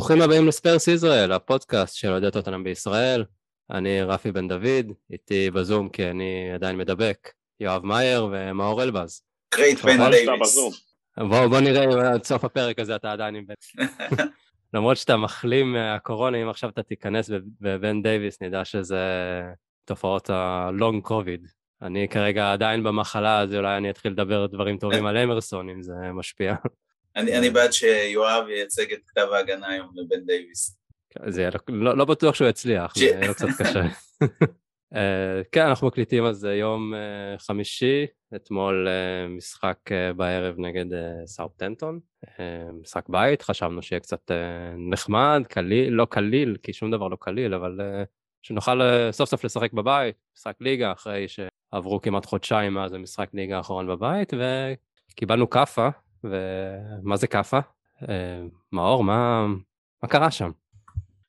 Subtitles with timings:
[0.00, 3.24] ברוכים הבאים לספרס ישראל, הפודקאסט של אוהדי טוטנאם בישראל.
[3.70, 9.22] אני רפי בן דוד, איתי בזום כי אני עדיין מדבק, יואב מאייר ומאור אלבז.
[9.54, 10.58] great בן דייוויס.
[11.18, 13.54] בוא, בוא נראה אם עד סוף הפרק הזה אתה עדיין עם בן.
[14.74, 17.30] למרות שאתה מחלים מהקורונה, אם עכשיו אתה תיכנס
[17.60, 19.04] בבן דייוויס, נדע שזה
[19.84, 21.48] תופעות ה long COVID.
[21.82, 25.94] אני כרגע עדיין במחלה, אז אולי אני אתחיל לדבר דברים טובים על אמרסון, אם זה
[26.12, 26.54] משפיע.
[27.16, 30.76] אני, אני בעד שיואב ייצג את כתב ההגנה היום לבן דייוויס.
[31.26, 33.82] זה לא, לא בטוח שהוא יצליח, זה יהיה קצת קשה.
[34.24, 34.96] uh,
[35.52, 39.78] כן, אנחנו מקליטים על זה יום uh, חמישי, אתמול uh, משחק
[40.16, 40.86] בערב נגד
[41.26, 42.00] סאופטנטון,
[42.80, 44.30] משחק בית, חשבנו שיהיה קצת
[44.90, 47.78] נחמד, קליל, לא קליל, כי שום דבר לא קליל, אבל
[48.42, 48.80] שנוכל
[49.10, 54.32] סוף סוף לשחק בבית, משחק ליגה, אחרי שעברו כמעט חודשיים מאז המשחק ליגה האחרון בבית,
[55.12, 55.88] וקיבלנו כאפה,
[56.24, 57.58] ומה זה כאפה?
[58.08, 58.40] אה,
[58.72, 59.46] מאור, מה,
[60.02, 60.50] מה קרה שם?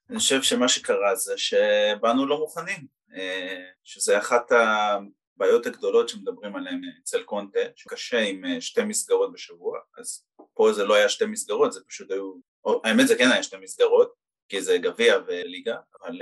[0.10, 6.82] אני חושב שמה שקרה זה שבאנו לא מוכנים, אה, שזה אחת הבעיות הגדולות שמדברים עליהן
[7.04, 11.74] אצל קונטה, שקשה עם אה, שתי מסגרות בשבוע, אז פה זה לא היה שתי מסגרות,
[11.74, 12.34] זה פשוט היו,
[12.66, 14.14] או, האמת זה כן היה שתי מסגרות,
[14.50, 16.20] כי זה גביע וליגה, אבל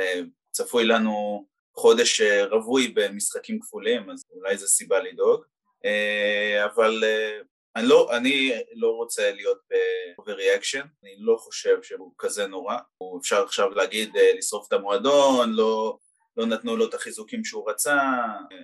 [0.52, 5.44] צפוי לנו חודש רווי במשחקים כפולים, אז אולי זו סיבה לדאוג,
[6.66, 7.03] אבל
[7.75, 13.44] אני לא, אני לא רוצה להיות ב-overreaction, אני לא חושב שהוא כזה נורא, הוא אפשר
[13.44, 15.97] עכשיו להגיד אה, לשרוף את המועדון, לא,
[16.38, 18.00] לא נתנו לו את החיזוקים שהוא רצה,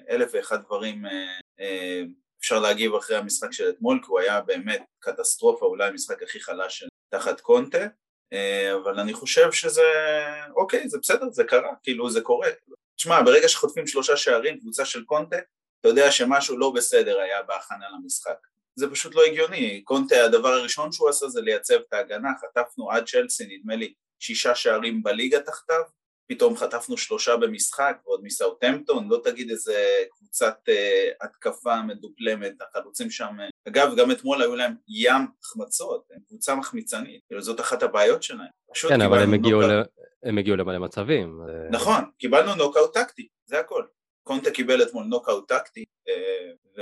[0.10, 1.12] אלף ואחד דברים אה,
[1.60, 2.02] אה,
[2.40, 6.84] אפשר להגיב אחרי המשחק של אתמול, כי הוא היה באמת קטסטרופה, אולי המשחק הכי חלש
[7.10, 7.88] תחת קונטה,
[8.76, 9.82] אבל אני חושב שזה,
[10.56, 12.50] אוקיי, זה בסדר, זה קרה, כאילו זה קורה.
[12.96, 15.38] תשמע, ברגע שחוטפים שלושה שערים, קבוצה של קונטה,
[15.80, 18.38] אתה יודע שמשהו לא בסדר היה בהכנה למשחק.
[18.76, 23.06] זה פשוט לא הגיוני, קונטה הדבר הראשון שהוא עשה זה לייצב את ההגנה, חטפנו עד
[23.06, 25.82] צ'לסי נדמה לי שישה שערים בליגה תחתיו,
[26.28, 33.38] פתאום חטפנו שלושה במשחק ועוד מסאוטמפטון, לא תגיד איזה קבוצת אה, התקפה מדופלמת, החלוצים שם,
[33.68, 38.48] אגב גם אתמול היו להם ים החמצות, הם קבוצה מחמיצנית, כאילו זאת אחת הבעיות שלהם.
[38.90, 39.84] כן אבל הם הגיעו, ל...
[40.24, 41.42] הם הגיעו למלא מצבים.
[41.72, 43.84] נכון, קיבלנו נוקאוט טקטי, זה הכל.
[44.28, 46.82] קונטה קיבל אתמול נוקאוט טקטי, אה, ו...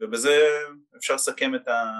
[0.00, 0.48] ובזה
[0.96, 1.92] אפשר לסכם את ה...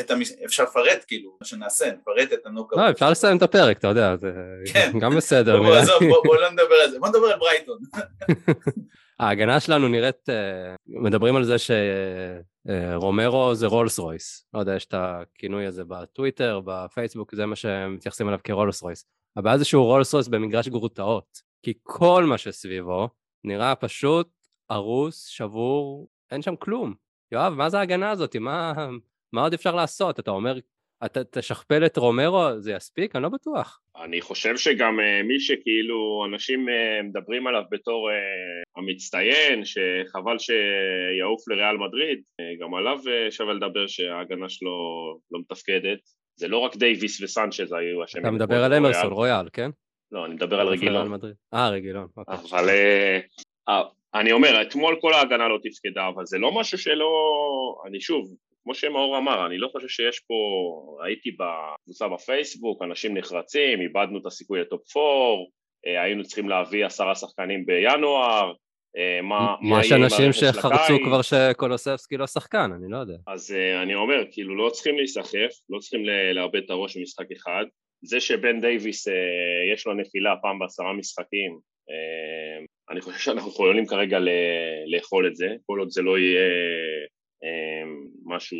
[0.00, 0.14] את ה...
[0.44, 2.80] אפשר לפרט כאילו, מה שנעשה, נפרט את הנוקאוט.
[2.80, 4.32] לא, אפשר לסיים את הפרק, אתה יודע, זה
[4.72, 4.92] כן.
[5.00, 5.62] גם בסדר.
[5.62, 7.78] בוא, עזוב, בוא, בוא לא נדבר על זה, בוא נדבר על ברייטון.
[9.20, 11.56] ההגנה שלנו נראית, אה, מדברים על זה
[12.68, 14.46] שרומרו זה רולס רויס.
[14.54, 19.04] לא יודע, יש את הכינוי הזה בטוויטר, בפייסבוק, זה מה שמתייחסים אליו כרולס רויס.
[19.36, 23.08] הבעיה זה שהוא רולס רויס במגרש גרוטאות, כי כל מה שסביבו
[23.44, 24.28] נראה פשוט
[24.70, 26.94] הרוס, שבור, אין שם כלום.
[27.32, 28.36] יואב, מה זה ההגנה הזאת?
[28.36, 28.72] מה,
[29.32, 30.20] מה עוד אפשר לעשות?
[30.20, 30.58] אתה אומר,
[31.04, 33.16] אתה תשכפל את רומרו, זה יספיק?
[33.16, 33.80] אני לא בטוח.
[34.04, 41.48] אני חושב שגם uh, מי שכאילו אנשים uh, מדברים עליו בתור uh, המצטיין, שחבל שיעוף
[41.48, 42.22] לריאל מדריד,
[42.60, 42.98] גם עליו
[43.30, 44.70] שווה לדבר שההגנה שלו
[45.30, 45.98] לא מתפקדת.
[46.38, 48.24] זה לא רק דייוויס וסנצ'ז היו אשמים.
[48.24, 49.70] אתה מדבר על אמרסון, רויאל, כן?
[50.12, 51.18] לא, אני מדבר על רגילון.
[51.54, 52.06] אה, רגילון.
[52.16, 52.34] אוקיי.
[52.34, 52.68] אבל
[54.20, 57.10] אני אומר, אתמול כל ההגנה לא תפקדה, אבל זה לא משהו שלא...
[57.88, 60.34] אני שוב, כמו שמאור אמר, אני לא חושב שיש פה...
[61.04, 65.06] הייתי בקבוצה בפייסבוק, אנשים נחרצים, איבדנו את הסיכוי לטופ 4,
[65.86, 68.52] אה, היינו צריכים להביא עשרה שחקנים בינואר,
[68.96, 73.16] אה, מה, מה יש אנשים שחרצו כבר שקולוספסקי לא שחקן, אני לא יודע.
[73.26, 76.04] אז uh, אני אומר, כאילו לא צריכים להיסחף, לא צריכים
[76.34, 77.64] לאבד את הראש במשחק אחד.
[78.02, 79.06] זה שבן דייוויס
[79.74, 81.58] יש לו נפילה פעם בעשרה משחקים,
[82.90, 84.18] אני חושב שאנחנו יכולים כרגע
[84.86, 86.50] לאכול את זה, כל עוד זה לא יהיה
[87.42, 88.58] אמ, משהו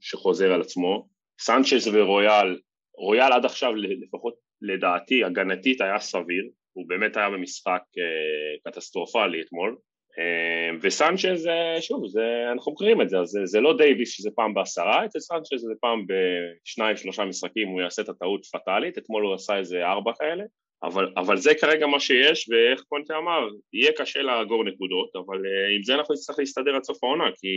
[0.00, 1.08] שחוזר על עצמו.
[1.40, 2.58] סנצ'ז ורויאל,
[2.98, 9.76] רויאל עד עכשיו לפחות לדעתי הגנתית היה סביר, הוא באמת היה במשחק אה, קטסטרופלי אתמול,
[10.18, 11.48] אמ, וסנצ'ז,
[11.80, 15.60] שוב, זה, אנחנו מכירים את זה, זה, זה לא דייוויס שזה פעם בעשרה, אצל סנצ'ז
[15.60, 20.12] זה פעם בשניים שלושה משחקים הוא יעשה את הטעות פטאלית, אתמול הוא עשה איזה ארבע
[20.18, 20.44] כאלה,
[20.82, 25.76] אבל, אבל זה כרגע מה שיש, ואיך קונטה אמר, יהיה קשה לאגור נקודות, אבל uh,
[25.76, 27.48] עם זה אנחנו נצטרך להסתדר עד סוף העונה, כי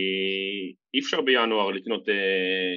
[0.94, 2.12] אי אפשר בינואר לקנות uh,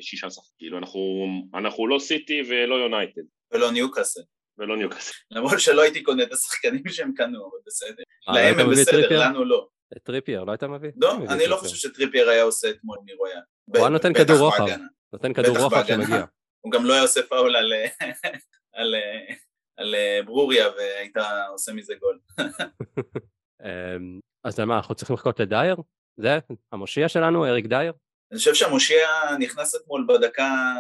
[0.01, 1.25] שישה שחקים, כאילו אנחנו,
[1.55, 3.21] אנחנו לא סיטי ולא יונייטד.
[3.53, 4.21] ולא ניוקאסל.
[4.57, 5.13] ולא ניוקאסל.
[5.31, 8.03] למרות שלא הייתי קונה את השחקנים שהם קנו, אבל בסדר.
[8.29, 9.67] אה, להם הם בסדר, לנו לא.
[10.03, 10.91] טריפייר, לא היית מביא?
[10.95, 13.39] לא, אני לא חושב שטריפייר היה עושה אתמול מרויאל.
[13.65, 14.65] הוא היה נותן כדור רוחב.
[15.13, 16.25] נותן כדור רוחב שמגיע.
[16.61, 17.73] הוא גם לא היה עושה פאול על
[19.77, 21.17] על ברוריה והיית
[21.49, 22.19] עושה מזה גול.
[23.63, 25.75] אמ, אז למה, אנחנו צריכים לחכות לדייר?
[26.17, 26.39] זה
[26.71, 27.93] המושיע שלנו, אריק דייר?
[28.31, 29.07] אני חושב שהמושיע
[29.39, 30.73] נכנס אתמול בדקה...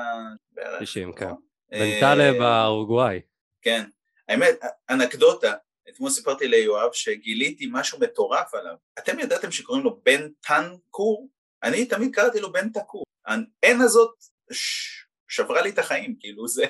[0.79, 1.31] 90, כן.
[1.71, 3.21] בנטלה אה, באורוגוואי.
[3.61, 3.83] כן.
[4.27, 4.59] האמת,
[4.89, 5.53] אנקדוטה,
[5.89, 8.75] אתמול סיפרתי ליואב שגיליתי משהו מטורף עליו.
[8.99, 11.29] אתם ידעתם שקוראים לו בן טנקור?
[11.63, 13.03] אני תמיד קראתי לו בן תקור.
[13.25, 14.15] האין הזאת
[14.51, 15.02] ש...
[15.33, 16.63] שברה לי את החיים, כאילו זה,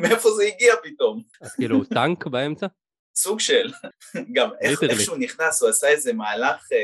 [0.00, 1.22] מאיפה זה הגיע פתאום?
[1.40, 2.66] אז כאילו הוא טנק באמצע?
[3.14, 3.70] סוג של,
[4.36, 6.78] גם איך, איך שהוא נכנס, הוא עשה איזה מהלך אה,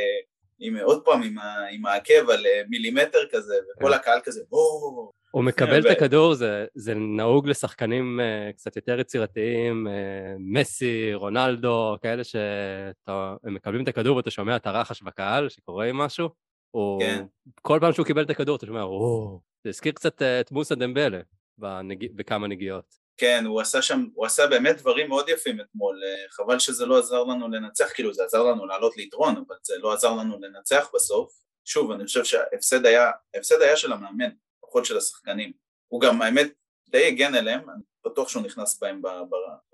[0.59, 3.95] עם, עוד פעם עם, ה, עם העקב על אה, מילימטר כזה, וכל כן.
[3.95, 5.13] הקהל כזה, בואו.
[5.31, 9.91] הוא מקבל את הכדור, זה, זה נהוג לשחקנים uh, קצת יותר יצירתיים, uh,
[10.39, 16.29] מסי, רונלדו, כאלה שהם מקבלים את הכדור ואתה שומע את הרחש בקהל שקורה עם משהו,
[16.75, 17.25] או כן.
[17.63, 20.75] כל פעם שהוא קיבל את הכדור אתה שומע, או, זה הזכיר קצת uh, את מוסא
[20.75, 21.21] דמבלה
[21.59, 22.07] בנג...
[22.17, 23.09] בכמה נגיעות.
[23.17, 26.01] כן, הוא עשה שם, הוא עשה באמת דברים מאוד יפים אתמול,
[26.31, 29.93] חבל שזה לא עזר לנו לנצח, כאילו זה עזר לנו לעלות ליתרון, אבל זה לא
[29.93, 31.33] עזר לנו לנצח בסוף.
[31.65, 34.31] שוב, אני חושב שההפסד היה, ההפסד היה של המאמן,
[34.61, 35.53] פחות של השחקנים.
[35.89, 36.53] הוא גם, האמת,
[36.89, 39.03] די הגן אליהם, אני בטוח שהוא נכנס בהם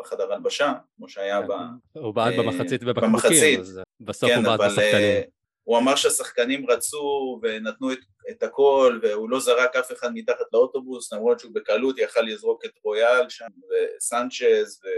[0.00, 1.52] בחדר הלבשה, כמו שהיה כן, ב...
[1.98, 5.22] הוא בעט במחצית ובקבוקים, אז בסוף הוא כן, בעט בשחקנים.
[5.64, 7.98] הוא אמר שהשחקנים רצו ונתנו את,
[8.30, 12.70] את הכל והוא לא זרק אף אחד מתחת לאוטובוס למרות שהוא בקלות יכל לזרוק את
[12.84, 14.88] רויאל שם וסנצ'ז ו,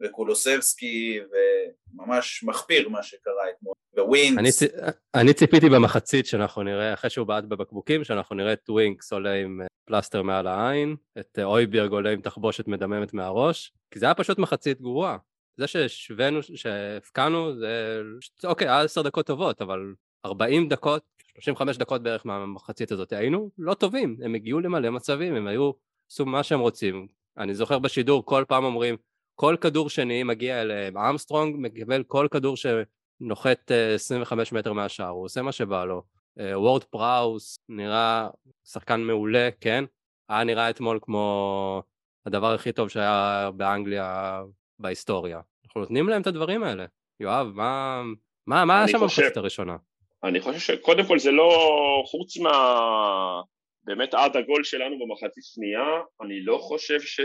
[0.00, 4.62] וקולוסבסקי וממש מחפיר מה שקרה אתמול ווינקס.
[4.62, 4.70] אני,
[5.14, 9.60] אני ציפיתי במחצית שאנחנו נראה אחרי שהוא בעט בבקבוקים שאנחנו נראה את ווינקס עולה עם
[9.62, 14.14] אה, פלסטר מעל העין את אה, הויבירג עולה עם תחבושת מדממת מהראש כי זה היה
[14.14, 15.16] פשוט מחצית גרועה
[15.56, 18.00] זה שהשווינו, שהבקענו, זה...
[18.44, 19.94] אוקיי, היה עשר דקות טובות, אבל
[20.24, 21.02] 40 דקות,
[21.34, 25.70] 35 דקות בערך מהמחצית הזאת, היינו לא טובים, הם הגיעו למלא מצבים, הם היו,
[26.10, 27.06] עשו מה שהם רוצים.
[27.38, 28.96] אני זוכר בשידור, כל פעם אומרים,
[29.34, 35.24] כל כדור שני מגיע אליהם, אמסטרונג מקבל כל כדור שנוחת 25 אה, מטר מהשער, הוא
[35.24, 36.02] עושה מה שבא לו.
[36.40, 38.28] אה, וורד פראוס נראה
[38.64, 39.84] שחקן מעולה, כן?
[40.28, 41.82] היה נראה אתמול כמו
[42.26, 44.42] הדבר הכי טוב שהיה באנגליה
[44.78, 45.40] בהיסטוריה.
[45.64, 46.84] אנחנו נותנים להם את הדברים האלה.
[47.20, 48.02] יואב, מה,
[48.46, 49.76] מה, מה היה שם במחצית הראשונה?
[50.24, 53.40] אני חושב שקודם כל זה לא, חוץ מה...
[53.84, 57.20] באמת עד הגול שלנו במחצית שנייה, אני לא חושב ש...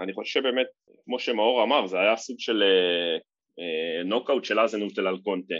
[0.00, 0.66] אני חושב שבאמת,
[1.04, 3.18] כמו שמאור אמר, זה היה סוג של אה,
[3.58, 5.54] אה, נוקאוט של הזנהוטל על קונטה.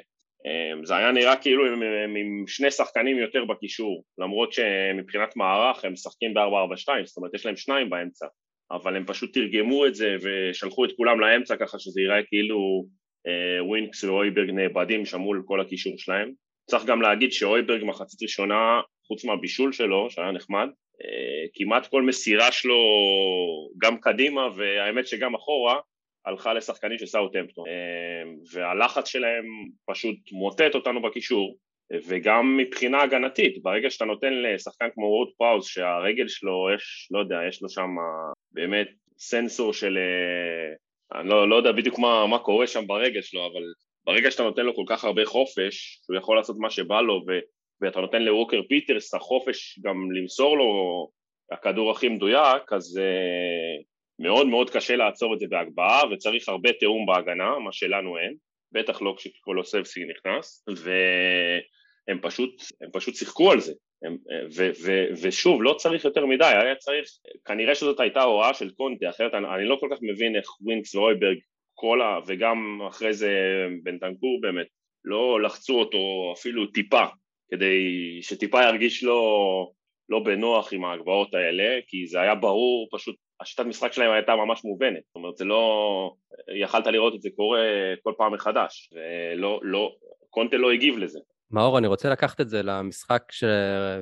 [0.46, 5.84] אה, זה היה נראה כאילו עם, עם, עם שני שחקנים יותר בקישור, למרות שמבחינת מערך
[5.84, 8.26] הם משחקים ב-4-4-2, זאת אומרת יש להם שניים באמצע.
[8.70, 12.86] אבל הם פשוט תרגלו את זה ושלחו את כולם לאמצע ככה שזה ייראה כאילו
[13.26, 16.30] אה, ווינקס והויבירג נאבדים שם מול כל הקישור שלהם.
[16.70, 20.68] צריך גם להגיד שהויבירג מחצית ראשונה, חוץ מהבישול שלו, שהיה נחמד,
[21.04, 22.78] אה, כמעט כל מסירה שלו
[23.78, 25.80] גם קדימה והאמת שגם אחורה
[26.26, 29.44] הלכה לשחקנים של סאוטהמפטון אה, והלחץ שלהם
[29.86, 31.56] פשוט מוטט אותנו בקישור
[32.06, 37.36] וגם מבחינה הגנתית, ברגע שאתה נותן לשחקן כמו וורד פראוס שהרגל שלו, יש, לא יודע,
[37.48, 37.90] יש לו שם
[38.52, 38.88] באמת
[39.18, 43.62] סנסור של, אה, אני לא, לא יודע בדיוק מה, מה קורה שם ברגל שלו, אבל
[44.06, 47.32] ברגע שאתה נותן לו כל כך הרבה חופש, שהוא יכול לעשות מה שבא לו, ו,
[47.80, 51.08] ואתה נותן לווקר פיטרס את החופש גם למסור לו
[51.52, 53.82] הכדור הכי מדויק, אז uh,
[54.18, 58.34] מאוד מאוד קשה לעצור את זה בהגבהה, וצריך הרבה תיאום בהגנה, מה שלנו אין,
[58.72, 62.62] בטח לא כשקולוסבסקי נכנס, והם פשוט,
[62.92, 63.72] פשוט שיחקו על זה,
[64.04, 64.08] ו,
[64.56, 67.08] ו, ו, ושוב, לא צריך יותר מדי, היה צריך,
[67.44, 70.94] כנראה שזאת הייתה הוראה של קונטי, אחרת אני, אני לא כל כך מבין איך ווינקס
[70.94, 71.36] ואויברג,
[71.74, 72.18] כל ה...
[72.26, 73.32] וגם אחרי זה
[73.82, 74.66] בנטנקור באמת,
[75.04, 77.04] לא לחצו אותו אפילו טיפה,
[77.50, 77.78] כדי
[78.22, 79.20] שטיפה ירגיש לו
[80.08, 84.64] לא בנוח עם ההגבהות האלה, כי זה היה ברור, פשוט השיטת משחק שלהם הייתה ממש
[84.64, 86.14] מובנת, זאת אומרת זה לא,
[86.62, 87.60] יכלת לראות את זה קורה
[88.02, 89.94] כל פעם מחדש, ולא, לא,
[90.30, 91.18] קונטה לא הגיב לזה.
[91.50, 93.44] מאור, אני רוצה לקחת את זה למשחק ש...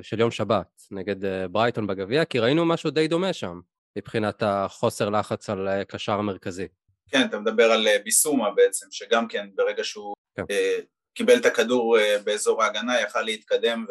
[0.01, 3.59] של יום שבת נגד אה, ברייטון בגביע, כי ראינו משהו די דומה שם,
[3.97, 6.67] מבחינת החוסר לחץ על אה, קשר מרכזי.
[7.09, 10.43] כן, אתה מדבר על אה, ביסומה בעצם, שגם כן ברגע שהוא כן.
[11.13, 13.85] קיבל את הכדור באזור ההגנה יכל להתקדם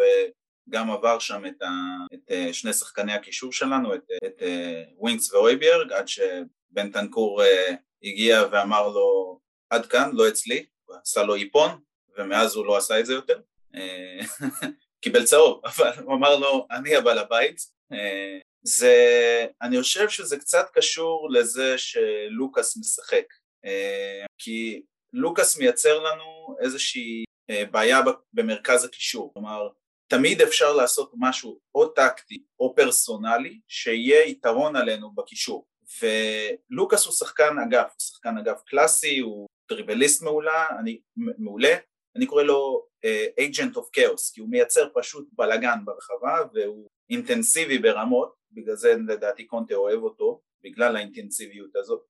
[0.69, 1.71] וגם עבר שם את, ה...
[2.15, 7.75] את אה, שני שחקני הקישור שלנו, את, את אה, ווינקס ואויביארג, עד שבן תנקור אה,
[8.03, 9.39] הגיע ואמר לו
[9.71, 10.67] עד כאן, לא אצלי,
[11.03, 11.71] עשה לו איפון
[12.19, 13.41] ומאז הוא לא עשה את זה יותר,
[13.75, 14.19] אה,
[15.03, 17.61] קיבל צהוב, אבל הוא אמר לו אני הבעל הבית,
[17.93, 23.25] אה, זה, אני חושב שזה קצת קשור לזה שלוקאס משחק,
[23.65, 24.83] אה, כי
[25.13, 27.25] לוקאס מייצר לנו איזושהי
[27.71, 28.01] בעיה
[28.33, 29.69] במרכז הקישור, כלומר
[30.09, 35.67] תמיד אפשר לעשות משהו או טקטי או פרסונלי שיהיה יתרון עלינו בקישור.
[36.01, 41.77] ולוקאס הוא שחקן אגף, הוא שחקן אגף קלאסי, הוא טריבליסט מעולה, אני, מעולה,
[42.17, 47.79] אני קורא לו uh, agent of chaos, כי הוא מייצר פשוט בלאגן ברחבה והוא אינטנסיבי
[47.79, 52.01] ברמות, בגלל זה לדעתי קונטה אוהב אותו, בגלל האינטנסיביות הזאת,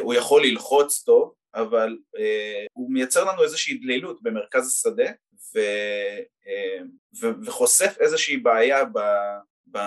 [0.00, 1.98] הוא יכול ללחוץ טוב, אבל
[2.72, 5.10] הוא מייצר לנו איזושהי דלילות במרכז השדה
[5.54, 5.60] ו,
[7.46, 8.98] וחושף איזושהי בעיה ב,
[9.70, 9.78] ב,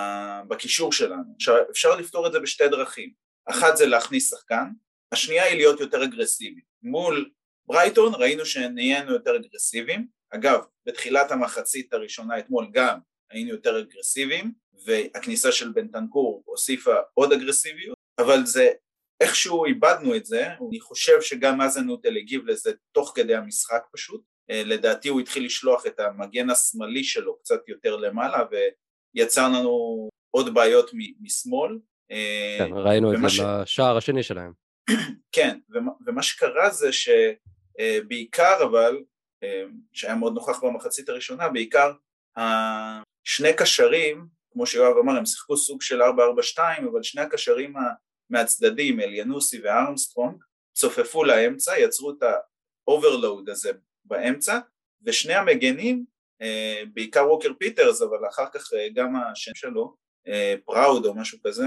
[0.47, 1.33] בקישור שלנו.
[1.35, 3.13] עכשיו אפשר לפתור את זה בשתי דרכים,
[3.45, 4.65] אחת זה להכניס שחקן,
[5.11, 6.61] השנייה היא להיות יותר אגרסיבי.
[6.83, 7.29] מול
[7.67, 12.99] ברייטון ראינו שנהיינו יותר אגרסיביים, אגב בתחילת המחצית הראשונה אתמול גם
[13.31, 14.51] היינו יותר אגרסיביים
[14.85, 18.71] והכניסה של בנטנקור הוסיפה עוד אגרסיביות אבל זה
[19.21, 24.36] איכשהו איבדנו את זה, אני חושב שגם מאזנוטל הגיב לזה תוך כדי המשחק פשוט, אה,
[24.49, 28.43] לדעתי הוא התחיל לשלוח את המגן השמאלי שלו קצת יותר למעלה
[29.15, 31.79] ויצר לנו עוד בעיות משמאל.
[32.11, 33.39] אה, כן, ראינו את זה ש...
[33.39, 34.51] בשער השני שלהם.
[35.35, 38.97] כן, ומה, ומה שקרה זה שבעיקר אבל,
[39.43, 39.63] אה,
[39.93, 41.91] שהיה מאוד נוכח במחצית הראשונה, בעיקר
[43.23, 46.05] שני קשרים, כמו שיואב אמר, הם שיחקו סוג של 4-4-2,
[46.91, 47.73] אבל שני הקשרים
[48.29, 52.23] מהצדדים, אליאנוסי וארמסטרונג, צופפו לאמצע, יצרו את
[52.87, 53.71] ה overload הזה
[54.07, 54.59] באמצע,
[55.05, 56.05] ושני המגנים,
[56.41, 60.07] אה, בעיקר ווקר פיטרס, אבל אחר כך אה, גם השם שלו,
[60.65, 61.65] פראוד או משהו כזה,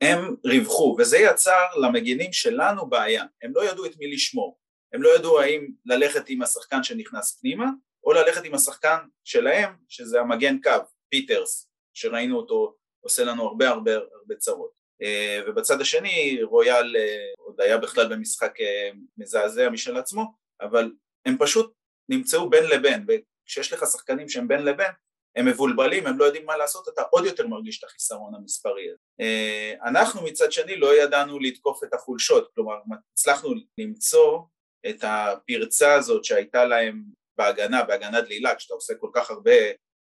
[0.00, 4.58] הם ריווחו, וזה יצר למגינים שלנו בעיה, הם לא ידעו את מי לשמור,
[4.92, 7.66] הם לא ידעו האם ללכת עם השחקן שנכנס פנימה,
[8.04, 10.70] או ללכת עם השחקן שלהם, שזה המגן קו,
[11.08, 14.70] פיטרס, שראינו אותו עושה לנו הרבה הרבה הרבה צרות.
[15.02, 20.92] אה, ובצד השני רויאל אה, עוד היה בכלל במשחק אה, מזעזע משל עצמו, אבל
[21.26, 21.72] הם פשוט
[22.10, 24.90] נמצאו בין לבין, וכשיש לך שחקנים שהם בין לבין,
[25.36, 29.28] הם מבולבלים, הם לא יודעים מה לעשות, אתה עוד יותר מרגיש את החיסרון המספרי הזה.
[29.84, 32.74] אנחנו מצד שני לא ידענו לתקוף את החולשות, כלומר
[33.12, 34.38] הצלחנו למצוא
[34.88, 37.02] את הפרצה הזאת שהייתה להם
[37.38, 39.52] בהגנה, בהגנה דלילה, כשאתה עושה כל כך הרבה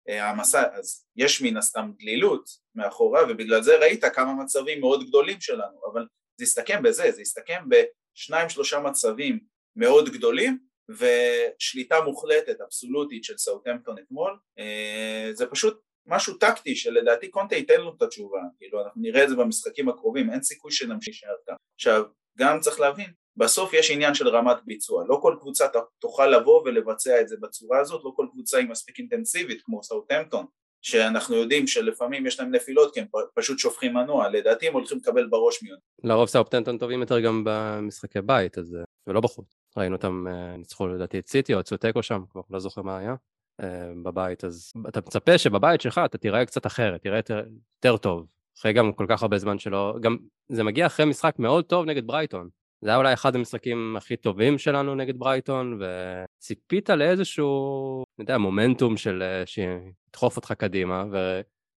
[0.09, 5.81] העמסה, אז יש מן הסתם דלילות מאחורה, ובגלל זה ראית כמה מצבים מאוד גדולים שלנו,
[5.93, 6.07] אבל
[6.39, 9.41] זה הסתכם בזה, זה הסתכם בשניים שלושה מצבים
[9.77, 17.57] מאוד גדולים, ושליטה מוחלטת, אבסולוטית של סאוטהמפטון אתמול, אה, זה פשוט משהו טקטי שלדעתי קונטה
[17.57, 21.37] ייתן לו את התשובה, כאילו אנחנו נראה את זה במשחקים הקרובים, אין סיכוי שנמשיך להישאר
[21.47, 21.55] כאן.
[21.75, 22.05] עכשיו,
[22.39, 25.67] גם צריך להבין, בסוף יש עניין של רמת ביצוע, לא כל קבוצה
[25.99, 30.47] תוכל לבוא ולבצע את זה בצורה הזאת, לא כל קבוצה היא מספיק אינטנסיבית כמו סאוטהמפטון,
[30.83, 35.27] שאנחנו יודעים שלפעמים יש להם נפילות כי הם פשוט שופכים מנוע, לדעתי הם הולכים לקבל
[35.27, 35.79] בראש מיון.
[36.05, 39.57] לרוב סאוטהמפטון טובים יותר גם במשחקי בית, אז ולא בחוץ.
[39.77, 42.99] ראינו אותם אה, ניצחו לדעתי את סיטי או את סוטקו שם, כבר לא זוכר מה
[42.99, 43.15] היה,
[43.63, 47.43] אה, בבית, אז אתה מצפה שבבית שלך אתה תיראה קצת אחרת, תיראה יותר,
[47.85, 48.27] יותר טוב,
[48.59, 50.17] אחרי גם כל כך הרבה זמן שלא, גם
[50.49, 52.49] זה מגיע אחרי משחק מאוד טוב נגד ברייטון.
[52.83, 59.23] זה היה אולי אחד המשחקים הכי טובים שלנו נגד ברייטון, וציפית לאיזשהו, יודע, מומנטום של
[59.23, 61.05] אה, שידחוף אותך קדימה,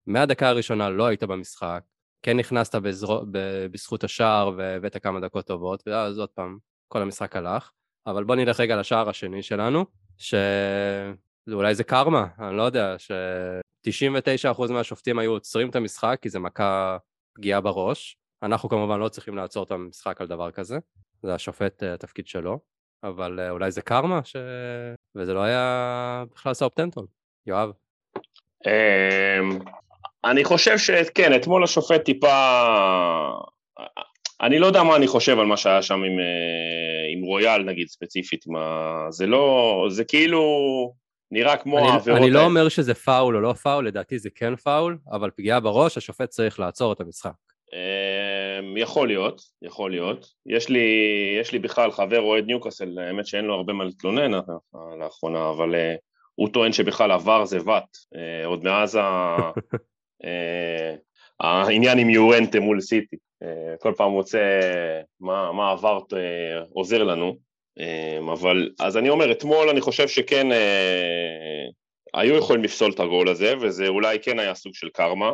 [0.08, 1.82] ומהדקה הראשונה לא היית במשחק,
[2.24, 3.22] כן נכנסת בזרו,
[3.72, 6.58] בזכות השער והבאת כמה דקות טובות, ואז עוד פעם,
[6.88, 7.72] כל המשחק הלך.
[8.08, 9.86] אבל בוא נלך רגע לשער השני שלנו,
[10.18, 16.98] שאולי זה קרמה, אני לא יודע, ש-99% מהשופטים היו עוצרים את המשחק כי זה מכה
[17.36, 20.78] פגיעה בראש, אנחנו כמובן לא צריכים לעצור את המשחק על דבר כזה,
[21.24, 22.60] זה השופט אה, התפקיד שלו,
[23.04, 24.36] אבל אה, אולי זה קרמה, ש...
[25.16, 27.06] וזה לא היה בכלל סאופטנטון.
[27.48, 27.72] יואב.
[28.68, 29.60] אמ,
[30.26, 32.58] אני חושב שכן, אתמול השופט טיפה...
[34.42, 37.88] אני לא יודע מה אני חושב על מה שהיה שם עם, אה, עם רויאל נגיד
[37.88, 39.06] ספציפית, מה...
[39.10, 40.42] זה לא, זה כאילו
[41.32, 42.22] נראה כמו אני, העבירות...
[42.22, 45.98] אני לא אומר שזה פאול או לא פאול, לדעתי זה כן פאול, אבל פגיעה בראש,
[45.98, 47.53] השופט צריך לעצור את המשחק.
[47.74, 50.28] אמ, יכול להיות, יכול להיות.
[50.46, 50.88] יש לי,
[51.42, 54.32] יש לי בכלל חבר אוהד ניוקאסל, האמת שאין לו הרבה מה להתלונן
[55.00, 55.78] לאחרונה, אבל uh,
[56.36, 59.38] הוא טוען שבכלל עבר זה uh, עוד מאז ה...
[61.40, 63.16] העניין עם יורנטה מול סיטי.
[63.80, 64.60] כל פעם מוצא
[65.20, 66.00] מה, מה עבר
[66.74, 67.38] עוזר לנו,
[68.34, 70.48] אבל אז אני אומר, אתמול אני חושב שכן
[72.14, 75.32] היו יכולים לפסול את הגול הזה, וזה אולי כן היה סוג של קרמה.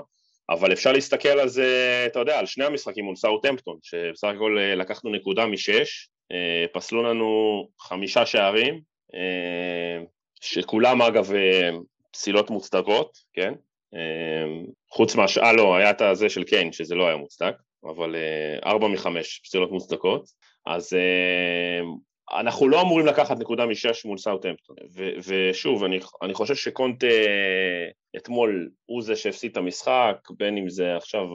[0.50, 4.76] אבל אפשר להסתכל על זה, אתה יודע, על שני המשחקים מול סאוטהמפטון, שבסך הכל אה,
[4.76, 8.82] לקחנו נקודה משש, אה, פסלו לנו חמישה שערים,
[9.16, 10.04] אה,
[10.42, 11.32] שכולם אגב
[12.12, 13.54] פסילות מוצדקות, כן?
[14.92, 17.54] חוץ מהשאלה, לא, היה את הזה של קיין, שזה לא היה מוצדק,
[17.84, 18.16] אבל
[18.66, 20.26] ארבע מחמש פסילות מוצדקות,
[20.66, 20.94] אז
[22.34, 24.76] אנחנו לא אמורים לקחת נקודה משש מול סאוטהמפטון,
[25.28, 27.08] ושוב, אני, אני חושב שקונטה
[28.18, 31.26] אתמול הוא זה שהפסיד את המשחק, בין אם זה עכשיו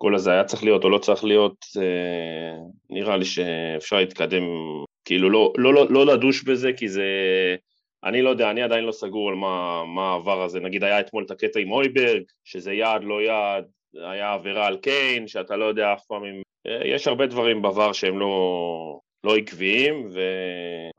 [0.00, 2.56] הגול הזה היה צריך להיות או לא צריך להיות, אה,
[2.90, 4.42] נראה לי שאפשר להתקדם,
[5.04, 7.06] כאילו לא, לא, לא, לא לדוש בזה, כי זה,
[8.04, 11.24] אני לא יודע, אני עדיין לא סגור על מה, מה העבר הזה, נגיד היה אתמול
[11.24, 13.64] את הקטע עם אויברג, שזה יעד לא יעד,
[13.94, 16.42] היה עבירה על קיין, שאתה לא יודע אף פעם אם
[16.84, 20.10] יש הרבה דברים בעבר שהם לא, לא עקביים,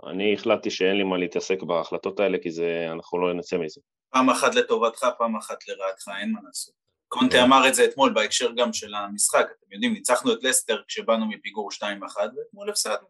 [0.03, 3.81] ואני החלטתי שאין לי מה להתעסק בהחלטות האלה, כי זה, אנחנו לא נצא מזה.
[4.13, 6.83] פעם אחת לטובתך, פעם אחת לרעתך, אין מה לעשות.
[7.07, 11.25] קונטה אמר את זה אתמול בהקשר גם של המשחק, אתם יודעים, ניצחנו את לסטר כשבאנו
[11.29, 11.81] מפיגור 2-1,
[12.17, 13.07] ואתמול הפסדנו,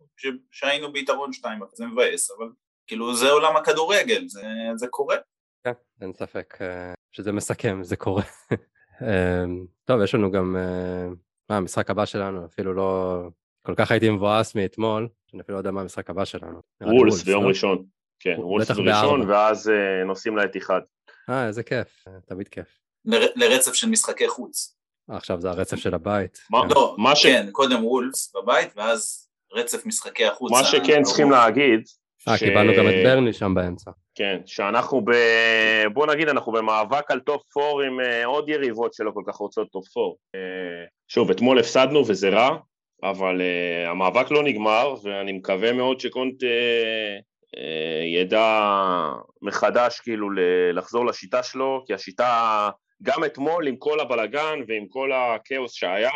[0.51, 2.47] כשהיינו ביתרון 2-1, זה מבאס, אבל
[2.87, 4.41] כאילו זה עולם הכדורגל, זה,
[4.75, 5.15] זה קורה.
[5.63, 8.23] כן, אין ספק אה, שזה מסכם, זה קורה.
[9.07, 9.43] אה,
[9.85, 11.07] טוב, יש לנו גם, אה,
[11.49, 13.21] מה המשחק הבא שלנו, אפילו לא,
[13.65, 16.61] כל כך הייתי מבואס מאתמול, שאני אפילו לא יודע מה המשחק הבא שלנו.
[16.81, 17.49] וולס ביום לא?
[17.49, 17.85] ראשון,
[18.19, 19.71] כן, וולס בראשון, ואז
[20.05, 20.81] נוסעים לאתיחד.
[21.29, 22.79] אה, איזה כיף, תמיד כיף.
[23.35, 24.75] לרצף של משחקי חוץ.
[25.09, 26.39] עכשיו זה הרצף של הבית.
[26.49, 26.73] מה, כן.
[26.75, 26.95] לא.
[27.23, 30.51] כן, קודם וולפס בבית, ואז רצף משחקי החוץ.
[30.51, 31.81] מה שכן צריכים להגיד...
[32.27, 32.37] אה.
[32.37, 33.91] קיבלנו גם את ברני שם באמצע.
[34.15, 35.11] כן, שאנחנו ב...
[35.93, 39.71] בוא נגיד, אנחנו במאבק על top 4 עם אה, עוד יריבות שלא כל כך רוצות
[39.71, 40.07] top 4.
[40.07, 42.57] אה, אה, שוב, אתמול הפסדנו וזה רע,
[43.03, 46.45] אבל אה, המאבק לא נגמר, ואני מקווה מאוד שקונטה אה,
[47.55, 47.59] אה,
[48.05, 48.69] ידע
[49.41, 50.29] מחדש כאילו
[50.73, 52.69] לחזור לשיטה שלו, כי השיטה
[53.03, 56.11] גם אתמול עם כל הבלגן ועם כל הכאוס שהיה,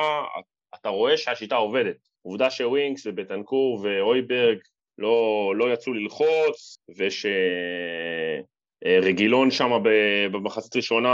[0.76, 1.96] אתה רואה שהשיטה עובדת.
[2.22, 4.58] עובדה שווינקס ובטנקור ואויברג
[4.98, 6.78] לא, לא יצאו ללחוץ,
[8.86, 9.72] ושרגילון שם
[10.32, 11.10] במחצית ראשונה,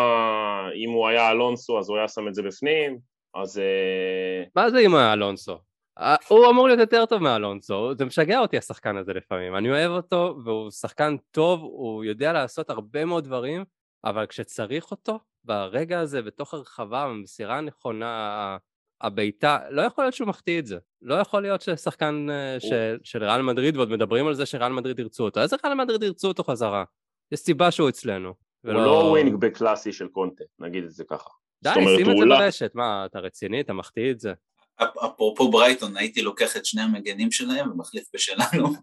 [0.76, 3.60] אם הוא היה אלונסו אז הוא היה שם את זה בפנים, אז...
[3.60, 5.58] אה, מה זה הוא היה אלונסו?
[6.00, 9.92] אה, הוא אמור להיות יותר טוב מאלונסו, זה משגע אותי השחקן הזה לפעמים, אני אוהב
[9.92, 13.66] אותו והוא שחקן טוב, הוא יודע לעשות הרבה מאוד דברים,
[14.04, 18.58] אבל כשצריך אותו, ברגע הזה, בתוך הרחבה, במסירה הנכונה,
[19.02, 20.78] הבעיטה, לא יכול להיות שהוא מחטיא את זה.
[21.02, 22.72] לא יכול להיות ששחקן אה, ש...
[23.04, 25.42] של ריאל מדריד, ועוד מדברים על זה שריאל מדריד ירצו אותו.
[25.42, 26.84] איזה ריאל מדריד ירצו אותו חזרה?
[27.32, 28.34] יש סיבה שהוא אצלנו.
[28.64, 28.80] ולא...
[28.80, 31.30] הוא לא wing back קלאסי של קונטה, נגיד את זה ככה.
[31.64, 33.62] די, שים את זה ברשת, מה, אתה רציני?
[33.62, 34.34] אתה מחטיא את זה?
[34.80, 38.74] אפרופו ברייטון, הייתי לוקח את שני המגנים שלהם ומחליף בשלנו.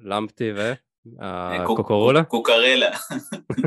[0.00, 0.72] למפטי ו?
[1.22, 2.24] אה, קוקורולה?
[2.24, 2.90] קוקרלה.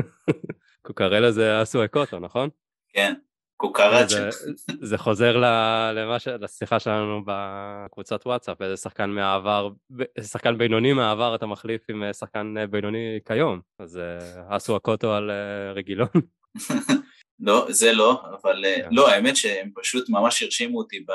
[0.86, 2.48] קוקרלה זה אסו אקוטו, נכון?
[2.92, 3.14] כן,
[3.56, 4.28] קוקראצ'ה.
[4.80, 5.42] זה חוזר.
[6.40, 9.70] לשיחה שלנו בקבוצת וואטסאפ, איזה שחקן מהעבר,
[10.22, 15.30] שחקן בינוני מהעבר אתה מחליף עם אה, שחקן אה, בינוני כיום, אז אה, אסואקוטו על
[15.74, 16.08] רגילון.
[17.40, 18.88] לא, זה לא, אבל כן.
[18.90, 21.12] לא, האמת שהם פשוט ממש הרשימו אותי ב...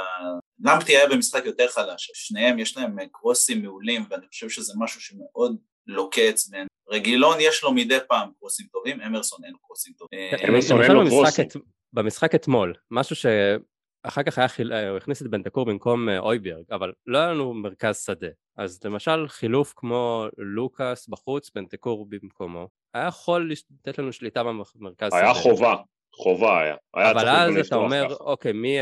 [0.60, 5.58] למפטי היה במשחק יותר חלש, שניהם יש להם קרוסים מעולים ואני חושב שזה משהו שמאוד
[5.88, 6.66] לוקה אצלנו.
[6.90, 10.32] רגילון יש לו מדי פעם קרוסים טובים, אמרסון אין לו קרוסים טובים.
[10.32, 11.46] כן, אמרסון אין לו קרוסים.
[11.94, 14.74] במשחק אתמול, משהו שאחר כך היה חיל...
[14.74, 18.28] הוא הכניס את בנטקור במקום אה, אויברג, אבל לא היה לנו מרכז שדה.
[18.58, 25.22] אז למשל חילוף כמו לוקאס בחוץ, בנטקור במקומו, היה יכול לתת לנו שליטה במרכז היה
[25.22, 25.32] שדה.
[25.32, 25.76] היה חובה,
[26.16, 26.76] חובה היה.
[26.94, 28.24] היה אבל אז אתה אומר, ככה.
[28.24, 28.78] אוקיי, מי,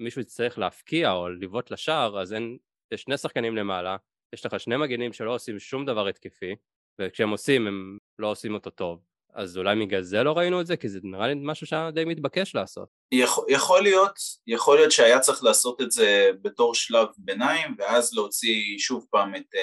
[0.00, 2.58] מישהו יצטרך להפקיע או לבעוט לשער, אז אין,
[2.94, 3.96] יש שני שחקנים למעלה,
[4.34, 6.54] יש לך שני מגנים שלא עושים שום דבר התקפי,
[7.00, 9.00] וכשהם עושים הם לא עושים אותו טוב.
[9.34, 10.76] אז אולי בגלל זה לא ראינו את זה?
[10.76, 12.88] כי זה נראה לי משהו שהיה די מתבקש לעשות.
[13.12, 14.14] יכול, יכול להיות,
[14.46, 19.54] יכול להיות שהיה צריך לעשות את זה בתור שלב ביניים, ואז להוציא שוב פעם את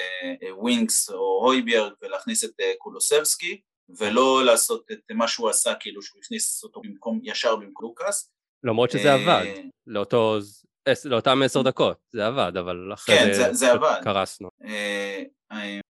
[0.58, 3.60] ווינקס uh, או הויביארג ולהכניס את uh, קולוסבסקי,
[3.98, 8.32] ולא לעשות את מה שהוא עשה, כאילו שהוא הכניס אותו במקום, ישר במקום לוקאס.
[8.64, 9.44] למרות שזה עבד,
[9.86, 10.38] לאותו,
[11.04, 14.00] לאותם עשר דקות, זה עבד, אבל אחרי כן, זה, זה עבד.
[14.04, 14.48] קרסנו.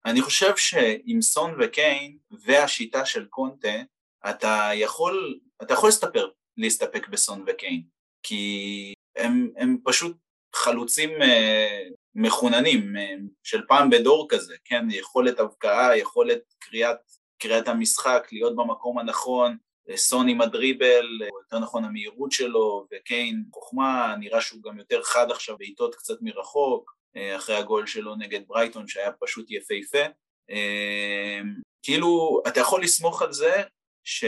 [0.06, 3.82] אני חושב שעם סון וקיין והשיטה של קונטה,
[4.30, 7.82] אתה יכול, אתה יכול להסתפר, להסתפק בסון וקיין,
[8.22, 10.16] כי הם, הם פשוט
[10.54, 14.86] חלוצים uh, מחוננים uh, של פעם בדור כזה, כן?
[14.90, 16.96] יכולת הבקעה, יכולת קריאת,
[17.42, 19.56] קריאת המשחק, להיות במקום הנכון,
[19.96, 25.30] סון עם הדריבל, או יותר נכון המהירות שלו, וקיין חוכמה, נראה שהוא גם יותר חד
[25.30, 30.04] עכשיו בעיטות קצת מרחוק, אה, אחרי הגול שלו נגד ברייטון שהיה פשוט יפהפה.
[30.50, 31.40] אה,
[31.82, 33.62] כאילו, אתה יכול לסמוך על זה
[34.04, 34.24] ש...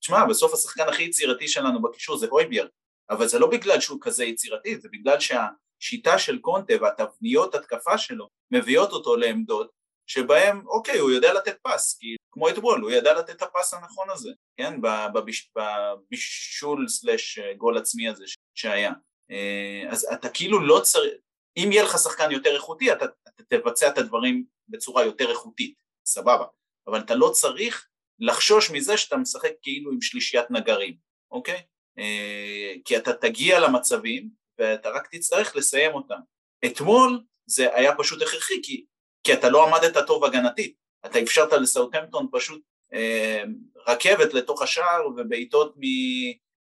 [0.00, 2.66] תשמע, בסוף השחקן הכי יצירתי שלנו בקישור זה הויביאר,
[3.10, 8.28] אבל זה לא בגלל שהוא כזה יצירתי, זה בגלל שהשיטה של קונטה והתבניות התקפה שלו
[8.50, 9.79] מביאות אותו לעמדות
[10.10, 14.10] שבהם, אוקיי, הוא יודע לתת פס, כי כמו אתמול, הוא ידע לתת את הפס הנכון
[14.10, 14.80] הזה, כן,
[15.14, 18.92] בביש, בבישול סלש גול עצמי הזה שהיה.
[19.30, 21.12] אה, אז אתה כאילו לא צריך,
[21.56, 25.74] אם יהיה לך שחקן יותר איכותי, אתה, אתה תבצע את הדברים בצורה יותר איכותית,
[26.06, 26.44] סבבה,
[26.86, 30.96] אבל אתה לא צריך לחשוש מזה שאתה משחק כאילו עם שלישיית נגרים,
[31.30, 31.62] אוקיי?
[31.98, 36.20] אה, כי אתה תגיע למצבים ואתה רק תצטרך לסיים אותם.
[36.66, 38.84] אתמול זה היה פשוט הכרחי, כי,
[39.24, 40.74] כי אתה לא עמדת טוב הגנתית,
[41.06, 43.42] אתה אפשרת לסאוטהמפטון פשוט אה,
[43.88, 45.74] רכבת לתוך השער ובעיטות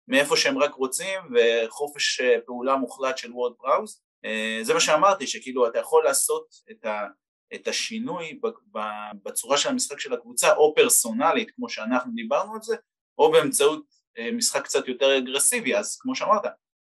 [0.07, 4.01] מאיפה שהם רק רוצים וחופש פעולה מוחלט של וורד פראוס.
[4.61, 7.07] זה מה שאמרתי, שכאילו אתה יכול לעשות את, ה,
[7.55, 8.39] את השינוי
[9.23, 12.75] בצורה של המשחק של הקבוצה, או פרסונלית, כמו שאנחנו דיברנו על זה,
[13.17, 13.85] או באמצעות
[14.33, 16.41] משחק קצת יותר אגרסיבי, אז כמו שאמרת,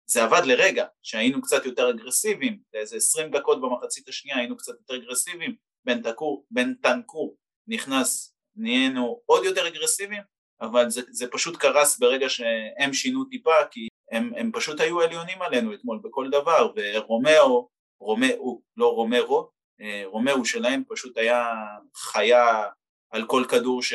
[0.06, 4.96] זה עבד לרגע, שהיינו קצת יותר אגרסיביים, לאיזה עשרים דקות במחצית השנייה היינו קצת יותר
[4.96, 7.36] אגרסיביים, בן, תקור, בן טנקור
[7.68, 10.22] נכנס, נהיינו עוד יותר אגרסיביים,
[10.60, 15.42] אבל זה, זה פשוט קרס ברגע שהם שינו טיפה, כי הם, הם פשוט היו עליונים
[15.42, 17.68] עלינו אתמול בכל דבר, ורומאו,
[18.00, 21.52] רומאו, לא רומרו, אה, רומאו שלהם פשוט היה
[21.94, 22.64] חיה
[23.10, 23.94] על כל כדור ש...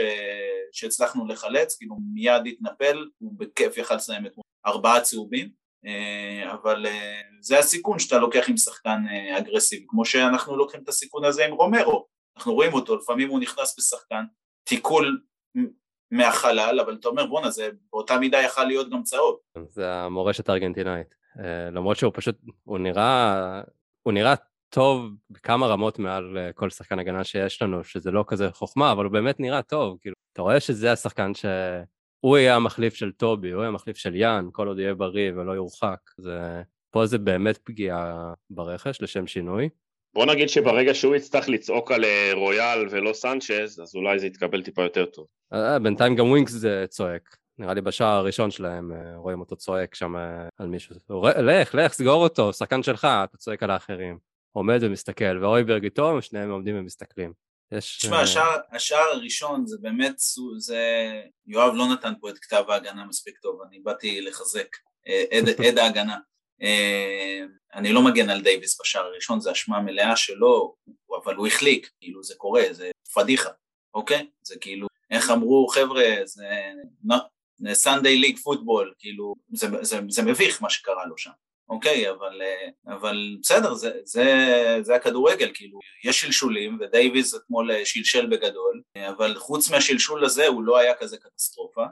[0.71, 4.31] שהצלחנו לחלץ, כאילו מיד התנפל, הוא בכיף יכל לסיים עם
[4.65, 5.60] ארבעה צהובים,
[6.51, 11.25] אבל אה, זה הסיכון שאתה לוקח עם שחקן אה, אגרסיבי, כמו שאנחנו לוקחים את הסיכון
[11.25, 14.23] הזה עם רומרו, אנחנו רואים אותו, לפעמים הוא נכנס בשחקן,
[14.63, 15.21] תיקול
[16.11, 19.37] מהחלל, אבל אתה אומר בואנה זה באותה מידה יכל להיות גם צהוב.
[19.69, 21.15] זה המורשת הארגנטינאית,
[21.71, 23.61] למרות שהוא פשוט, הוא נראה,
[24.01, 24.33] הוא נראה
[24.69, 29.13] טוב בכמה רמות מעל כל שחקן הגנה שיש לנו, שזה לא כזה חוכמה, אבל הוא
[29.13, 31.45] באמת נראה טוב, כאילו, אתה רואה שזה השחקן ש...
[32.21, 35.51] הוא יהיה המחליף של טובי, הוא יהיה המחליף של יאן, כל עוד יהיה בריא ולא
[35.51, 35.99] יורחק.
[36.17, 36.61] זה...
[36.91, 39.69] פה זה באמת פגיעה ברכש, לשם שינוי.
[40.13, 44.63] בוא נגיד שברגע שהוא יצטרך לצעוק על אה, רויאל ולא סנצ'ז, אז אולי זה יתקבל
[44.63, 45.27] טיפה יותר טוב.
[45.53, 47.37] אה, בינתיים גם ווינקס זה צועק.
[47.57, 50.15] נראה לי בשער הראשון שלהם אה, רואים אותו צועק שם
[50.57, 50.95] על מישהו.
[51.37, 54.17] לך, לך, סגור אותו, שחקן שלך, אתה צועק על האחרים.
[54.51, 57.33] עומד ומסתכל, ואויברג איתו, שניהם עומדים ומסתכלים.
[57.71, 57.97] יש...
[57.97, 60.15] תשמע, אה, השער, השער הראשון זה באמת,
[60.57, 61.11] זה...
[61.47, 65.77] יואב לא נתן פה את כתב ההגנה מספיק טוב, אני באתי לחזק, אה, עד, עד
[65.77, 66.17] ההגנה.
[66.61, 67.39] אה,
[67.73, 70.75] אני לא מגן על דייוויס בשער הראשון, זה אשמה מלאה שלו,
[71.23, 73.49] אבל הוא החליק, כאילו זה קורה, זה פדיחה,
[73.93, 74.29] אוקיי?
[74.41, 76.43] זה כאילו, איך אמרו חבר'ה, זה
[77.73, 81.31] Sunday league football, כאילו, זה, זה, זה מביך מה שקרה לו שם.
[81.71, 84.25] אוקיי, אבל, אה, אבל בסדר, זה, זה,
[84.81, 90.47] זה הכדורגל, כאילו, יש שלשולים, ודייוויז אתמול אה, שלשל בגדול, אה, אבל חוץ מהשלשול הזה
[90.47, 91.85] הוא לא היה כזה קטסטרופה,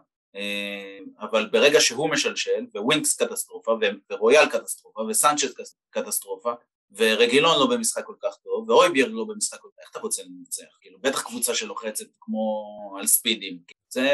[1.20, 3.78] אבל ברגע שהוא משלשל, ווינקס קטסטרופה,
[4.12, 6.54] ורויאל קטסטרופה, וסנצ'ס קטסטרופה,
[6.92, 10.78] ורגילון לא במשחק כל כך טוב, והויבירג לא במשחק כל כך, איך אתה רוצה לנצח?
[10.82, 12.66] כאילו, בטח קבוצה שלוחצת כמו
[13.00, 13.60] על ספידים.
[13.90, 14.10] זה,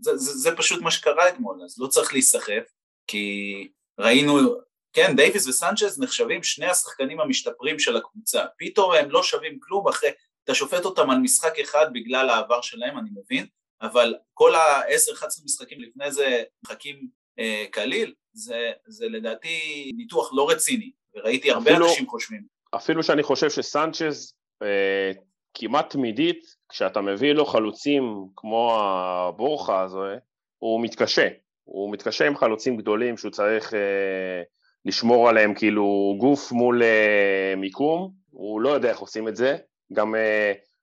[0.00, 2.62] זה, זה, זה פשוט מה שקרה אתמול, אז לא צריך להיסחף,
[3.06, 4.38] כי ראינו,
[4.92, 10.10] כן, דייוויס וסנצ'ז נחשבים שני השחקנים המשתפרים של הקבוצה, פתאום הם לא שווים כלום אחרי,
[10.44, 13.46] אתה שופט אותם על משחק אחד בגלל העבר שלהם, אני מבין,
[13.82, 20.90] אבל כל ה-10-11 משחקים לפני זה משחקים אה, קליל, זה, זה לדעתי ניתוח לא רציני,
[21.14, 22.42] וראיתי הרבה אפילו, אנשים חושבים.
[22.76, 25.12] אפילו שאני חושב שסנצ'ז אה,
[25.54, 30.02] כמעט תמידית, כשאתה מביא לו חלוצים כמו הבורחה הזו,
[30.58, 31.28] הוא מתקשה,
[31.64, 34.42] הוא מתקשה עם חלוצים גדולים שהוא צריך אה,
[34.86, 39.56] לשמור עליהם כאילו גוף מול uh, מיקום, הוא לא יודע איך עושים את זה,
[39.92, 40.18] גם uh,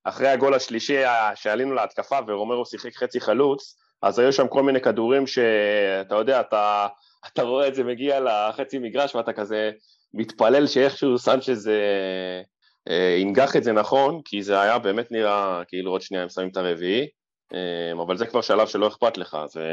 [0.04, 0.98] אחרי הגול השלישי
[1.36, 6.88] שעלינו להתקפה ורומרו שיחק חצי חלוץ, אז היו שם כל מיני כדורים שאתה יודע, אתה,
[7.28, 9.72] אתה רואה את זה מגיע לחצי מגרש ואתה כזה
[10.14, 11.70] מתפלל שאיכשהו סנצ'ז
[13.18, 16.58] ינגח את זה נכון, כי זה היה באמת נראה כאילו עוד שנייה הם שמים את
[16.58, 17.08] הרביעי,
[18.02, 19.64] אבל זה כבר שלב שלא אכפת לך, זה...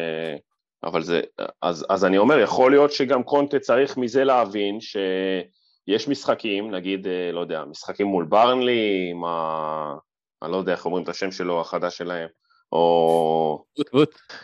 [0.85, 1.21] אבל זה,
[1.63, 7.33] אז, אז אני אומר, יכול להיות שגם קונטה צריך מזה להבין שיש משחקים, נגיד, אה,
[7.33, 9.95] לא יודע, משחקים מול ברנלי, עם ה...
[10.43, 12.29] אני לא יודע איך אומרים את השם שלו, החדש שלהם,
[12.73, 13.65] או...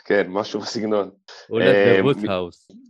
[0.04, 1.10] כן, משהו בסגנון.
[1.60, 2.00] אה.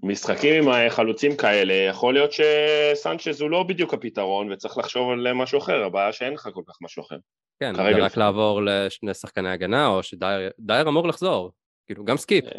[0.02, 5.58] משחקים עם חלוצים כאלה, יכול להיות שסנצ'ז הוא לא בדיוק הפתרון, וצריך לחשוב על משהו
[5.58, 7.16] אחר, הבעיה שאין לך כל כך משהו אחר.
[7.60, 11.52] כן, זה רק לעבור לשני שחקני הגנה, או שדייר אמור לחזור.
[11.86, 12.44] כאילו, גם סקיפ.
[12.44, 12.50] אה,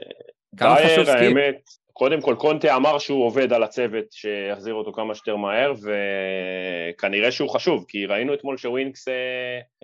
[0.58, 1.38] כמה חשוב סקיפ?
[1.38, 1.62] האמת,
[1.94, 5.74] קודם כל קונטה אמר שהוא עובד על הצוות שיחזיר אותו כמה שיותר מהר,
[6.94, 9.14] וכנראה שהוא חשוב, כי ראינו אתמול שווינקס אה,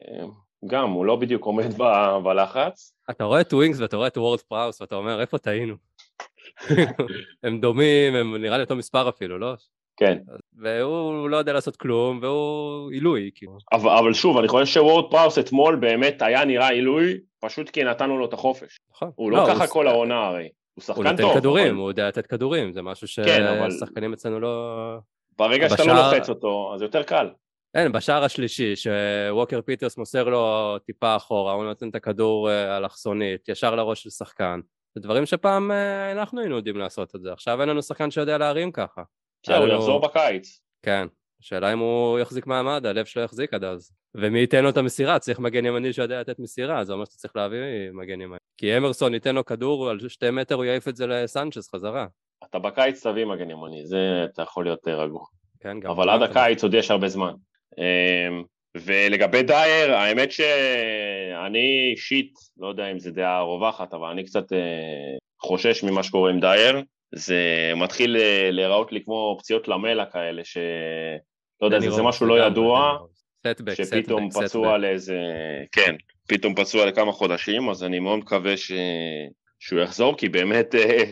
[0.02, 0.26] אה,
[0.68, 1.84] גם, הוא לא בדיוק עומד ב...
[2.24, 2.94] בלחץ.
[3.10, 5.76] אתה רואה את ווינקס ואתה רואה את וורד פראוס ואתה אומר, איפה טעינו?
[7.44, 9.54] הם דומים, הם נראה לי אותו מספר אפילו, לא?
[10.00, 10.18] כן.
[10.58, 13.58] והוא לא יודע לעשות כלום, והוא עילוי, כאילו.
[13.72, 18.18] אבל, אבל שוב, אני חושב שוורד פראוס אתמול באמת היה נראה עילוי, פשוט כי נתנו
[18.18, 18.80] לו את החופש.
[18.92, 19.12] נכון.
[19.16, 19.72] הוא לא, לא ככה הוא...
[19.72, 20.50] כל העונה הרי.
[20.74, 21.20] הוא שחקן טוב.
[21.20, 21.76] הוא נותן כדורים, אבל...
[21.76, 23.38] הוא יודע לתת כדורים, זה משהו ששחקנים
[23.96, 24.14] כן, אבל...
[24.14, 24.98] אצלנו לא...
[25.38, 25.78] ברגע בשער...
[25.78, 27.30] שאתה לא לוחץ אותו, אז יותר קל.
[27.76, 33.50] אין, בשער השלישי, שווקר פיטרס מוסר לו טיפה אחורה, הוא נותן את הכדור אה, אלכסונית,
[33.50, 34.60] ישר לראש של שחקן.
[34.96, 38.38] זה דברים שפעם אה, אנחנו היינו יודעים לעשות את זה, עכשיו אין לנו שחקן שיודע
[38.38, 39.02] להרים ככה.
[39.44, 40.60] בסדר, הוא יחזור בקיץ.
[40.84, 41.08] כן,
[41.42, 43.92] השאלה אם הוא יחזיק מעמד, הלב שלו יחזיק עד אז.
[44.16, 45.20] ומי ייתן לו את המסירה?
[45.20, 47.58] צריך מגן ימני שיודע לתת מסירה, זה אומר שאתה צריך להביא
[47.94, 48.38] מגן ימני.
[48.58, 52.08] כי אמרסון ייתן לו כדור על שתי מטר, הוא יעיף את זה לסנצ'ס חזרה.
[52.50, 55.26] אתה בקיץ תביא מגן ימני, זה אתה יכול להיות רגוע.
[55.60, 57.34] כן, אבל עד הקיץ עוד יש הרבה זמן.
[57.78, 58.44] אמ,
[58.78, 65.18] ולגבי דייר, האמת שאני אישית, לא יודע אם זו דעה רווחת, אבל אני קצת אה,
[65.42, 66.82] חושש ממה שקורה עם דייר.
[67.16, 70.58] זה מתחיל אה, להיראות לי כמו פציעות למלה כאלה, ש...
[71.62, 72.98] לא יודע, זה, זה משהו לא ידוע,
[73.74, 75.18] שפתאום פצוע לאיזה...
[75.72, 75.96] כן,
[76.28, 78.72] פתאום פצוע לכמה חודשים, אז אני מאוד מקווה ש...
[79.60, 81.04] שהוא יחזור, כי באמת אה,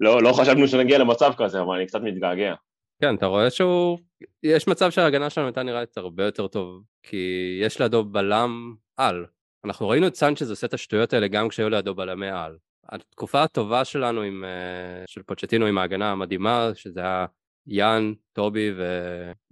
[0.00, 2.54] לא, לא חשבנו שנגיע למצב כזה, אבל אני קצת מתגעגע.
[3.02, 3.98] כן, אתה רואה שהוא...
[4.42, 9.26] יש מצב שההגנה שלנו הייתה נראית הרבה יותר טוב, כי יש לידו בלם על.
[9.64, 12.56] אנחנו ראינו את סנצ'ז עושה את השטויות האלה גם כשהיו לידו בלמי על.
[12.88, 17.26] התקופה הטובה שלנו עם, אה, של פוצ'טינו עם ההגנה המדהימה, שזה היה
[17.66, 18.70] יאן, טובי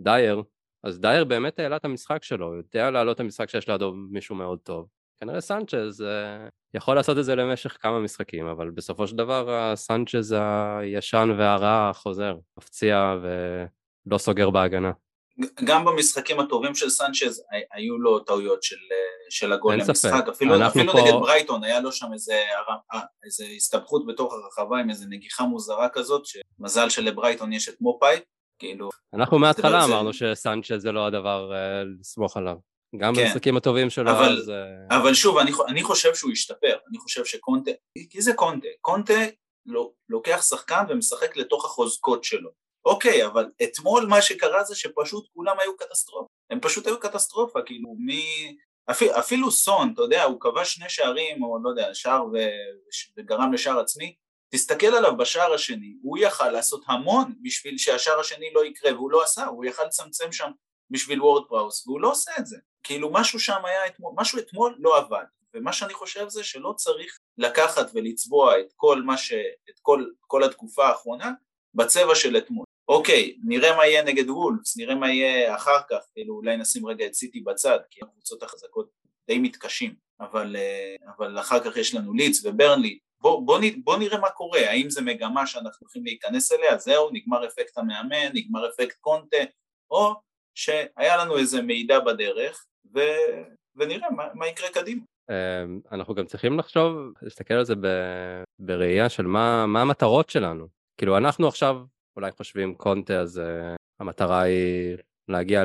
[0.00, 0.42] ודייר,
[0.84, 4.34] אז דייר באמת העלה את המשחק שלו, הוא יודע להעלות את המשחק שיש לידו מישהו
[4.34, 4.88] מאוד טוב.
[5.20, 10.34] כנראה סנצ'ז uh, יכול לעשות את זה למשך כמה משחקים, אבל בסופו של דבר הסנצ'ז
[10.38, 14.92] הישן והרע חוזר, מפציע ולא סוגר בהגנה.
[15.64, 17.42] גם במשחקים הטובים של סנצ'ז
[17.72, 18.76] היו לו טעויות של,
[19.30, 21.00] של הגול למשחק, אפילו, אפילו פה...
[21.00, 22.42] נגד ברייטון היה לו שם איזה,
[23.24, 28.16] איזה הסתבכות בתוך הרחבה עם איזה נגיחה מוזרה כזאת, שמזל שלברייטון יש את מופאי,
[28.58, 28.90] כאילו...
[29.14, 30.18] אנחנו מההתחלה אמרנו זה...
[30.18, 32.56] שסנצ'ז זה לא הדבר uh, לסמוך עליו.
[32.96, 33.24] גם כן.
[33.24, 34.50] במשחקים הטובים שלו, אבל, אז...
[34.50, 37.70] אה, אבל שוב, אני, אני חושב שהוא השתפר, אני חושב שקונטה,
[38.10, 39.14] כי זה קונטה, קונטה
[40.08, 42.50] לוקח שחקן ומשחק לתוך החוזקות שלו.
[42.84, 47.94] אוקיי, אבל אתמול מה שקרה זה שפשוט כולם היו קטסטרופה, הם פשוט היו קטסטרופה, כאילו
[47.98, 48.56] מי...
[48.90, 52.36] אפילו, אפילו סון, אתה יודע, הוא כבש שני שערים, או לא יודע, שער ו...
[53.16, 54.14] וגרם לשער עצמי,
[54.54, 59.22] תסתכל עליו בשער השני, הוא יכל לעשות המון בשביל שהשער השני לא יקרה, והוא לא
[59.22, 60.50] עשה, הוא יכל לצמצם שם
[60.90, 62.56] בשביל וורד פראוס, והוא לא עושה את זה.
[62.82, 67.18] כאילו משהו שם היה אתמול, משהו אתמול לא עבד, ומה שאני חושב זה שלא צריך
[67.38, 69.32] לקחת ולצבוע את כל מה ש...
[69.70, 71.32] את כל, כל התקופה האחרונה
[71.74, 72.63] בצבע של אתמול.
[72.88, 77.06] אוקיי, נראה מה יהיה נגד וולפס, נראה מה יהיה אחר כך, כאילו אולי נשים רגע
[77.06, 78.90] את סיטי בצד, כי הקבוצות החזקות
[79.26, 84.18] די מתקשים, אבל, אה, אבל אחר כך יש לנו לידס וברנלי, בוא, בוא, בוא נראה
[84.18, 88.96] מה קורה, האם זה מגמה שאנחנו הולכים להיכנס אליה, זהו, נגמר אפקט המאמן, נגמר אפקט
[89.00, 89.36] קונטה,
[89.90, 90.14] או
[90.54, 93.00] שהיה לנו איזה מידע בדרך, ו...
[93.76, 95.02] ונראה מה, מה יקרה קדימה.
[95.30, 97.86] אמ, אנחנו גם צריכים לחשוב, להסתכל על זה ב...
[98.58, 100.68] בראייה של מה, מה המטרות שלנו.
[100.98, 101.76] כאילו אנחנו עכשיו
[102.16, 104.96] אולי חושבים קונטה אז uh, המטרה היא
[105.28, 105.64] להגיע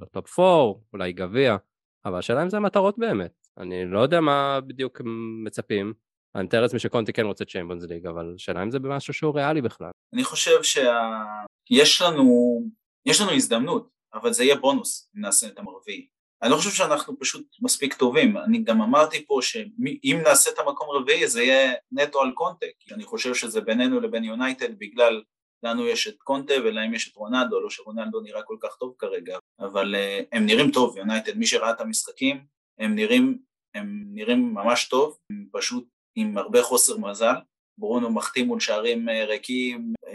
[0.00, 1.56] לטופ 4, אולי גביע,
[2.04, 3.46] אבל השאלה אם זה המטרות באמת.
[3.58, 5.00] אני לא יודע מה בדיוק
[5.44, 5.92] מצפים.
[6.34, 9.62] אני מתאר לעצמי שקונטי כן רוצה צ'יימבונס ליג, אבל השאלה אם זה במשהו שהוא ריאלי
[9.62, 9.90] בכלל.
[10.14, 12.04] אני חושב שיש שה...
[12.04, 12.60] לנו,
[13.06, 16.06] יש לנו הזדמנות, אבל זה יהיה בונוס אם נעשה את המרביעי.
[16.42, 20.88] אני לא חושב שאנחנו פשוט מספיק טובים, אני גם אמרתי פה שאם נעשה את המקום
[20.90, 25.22] רביעי זה יהיה נטו על קונטה, כי אני חושב שזה בינינו לבין יונייטד בגלל
[25.62, 29.38] לנו יש את קונטה ולהם יש את רונלדו, לא שרונלדו נראה כל כך טוב כרגע,
[29.60, 32.44] אבל uh, הם נראים טוב, יונייטד, מי שראה את המשחקים,
[32.78, 33.38] הם נראים,
[33.74, 37.34] הם נראים ממש טוב, הם פשוט עם הרבה חוסר מזל,
[37.78, 40.08] ברונו מחטיא מול שערים uh, ריקים, uh,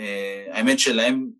[0.52, 1.32] האמת שלהם,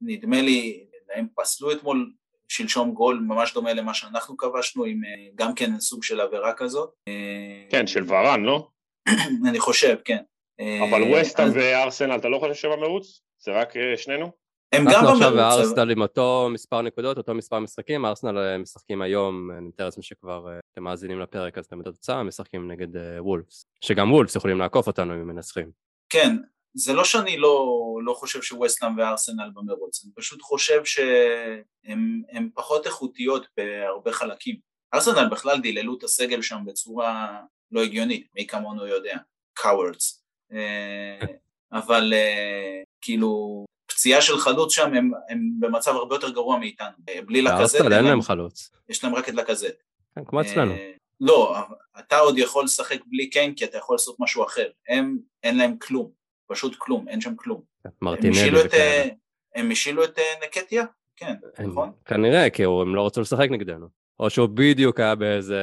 [0.00, 2.12] נדמה לי, להם פסלו אתמול
[2.48, 6.90] שלשום גול ממש דומה למה שאנחנו כבשנו, עם אה, גם כן סוג של עבירה כזאת.
[7.08, 8.68] אה, כן, של ורן, לא?
[9.48, 10.22] אני חושב, כן.
[10.60, 13.20] אבל אה, ווסטהאם וארסנל, אתה לא חושב שהם במרוץ?
[13.38, 14.32] זה רק שנינו?
[14.72, 14.96] הם גם במרוץ.
[14.96, 19.84] אנחנו עכשיו וארסנל עם אותו מספר נקודות, אותו מספר משחקים, ארסנל משחקים היום, אני מתאר
[19.84, 22.88] לעצמי שכבר אתם מאזינים לפרק אז אתם את התוצאה, משחקים נגד
[23.18, 25.70] וולפס, שגם וולפס יכולים לעקוף אותנו אם הם מנצחים.
[26.08, 26.36] כן,
[26.74, 33.46] זה לא שאני לא, לא חושב שווסטהאם וארסנל במרוץ, אני פשוט חושב שהן פחות איכותיות
[33.56, 34.56] בהרבה חלקים.
[34.94, 37.40] ארסנל בכלל דיללו את הסגל שם בצורה
[37.70, 39.16] לא הגיונית, מי כמונו יודע,
[39.54, 40.23] cowards.
[40.52, 41.26] אה,
[41.72, 47.22] אבל אה, כאילו פציעה של חלוץ שם הם, הם במצב הרבה יותר גרוע מאיתנו, אה,
[47.26, 47.80] בלי לקזט.
[47.80, 48.70] אין להם חלוץ.
[48.88, 49.82] יש להם רק את לקזט.
[50.14, 50.74] כן, כמו אצלנו.
[51.20, 51.56] לא,
[51.98, 55.76] אתה עוד יכול לשחק בלי קיין כי אתה יכול לעשות משהו אחר, הם אין להם
[55.78, 56.10] כלום.
[56.46, 57.62] פשוט כלום, אין שם כלום.
[58.02, 59.10] מרטינלי וכאלה.
[59.54, 60.84] הם השילו את נקטיה?
[61.16, 61.92] כן, נכון?
[62.04, 63.86] כנראה, כי הם לא רצו לשחק נגדנו.
[64.20, 65.60] או שהוא בדיוק היה באיזה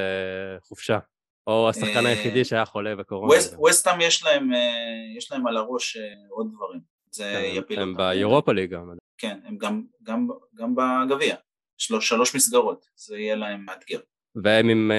[0.62, 0.98] חופשה.
[1.46, 3.34] או השחקן אה, היחידי שהיה חולה בקורונה.
[3.56, 5.96] ווסטאם יש להם, אה, יש להם על הראש
[6.28, 6.80] עוד דברים.
[7.10, 7.88] זה כן, יפיל אותם.
[7.88, 8.80] הם באירופה ליגה.
[9.18, 11.36] כן, הם גם, גם, גם בגביע.
[11.78, 14.00] שלוש, שלוש מסגרות, זה יהיה להם מאתגר.
[14.34, 14.90] והם עם,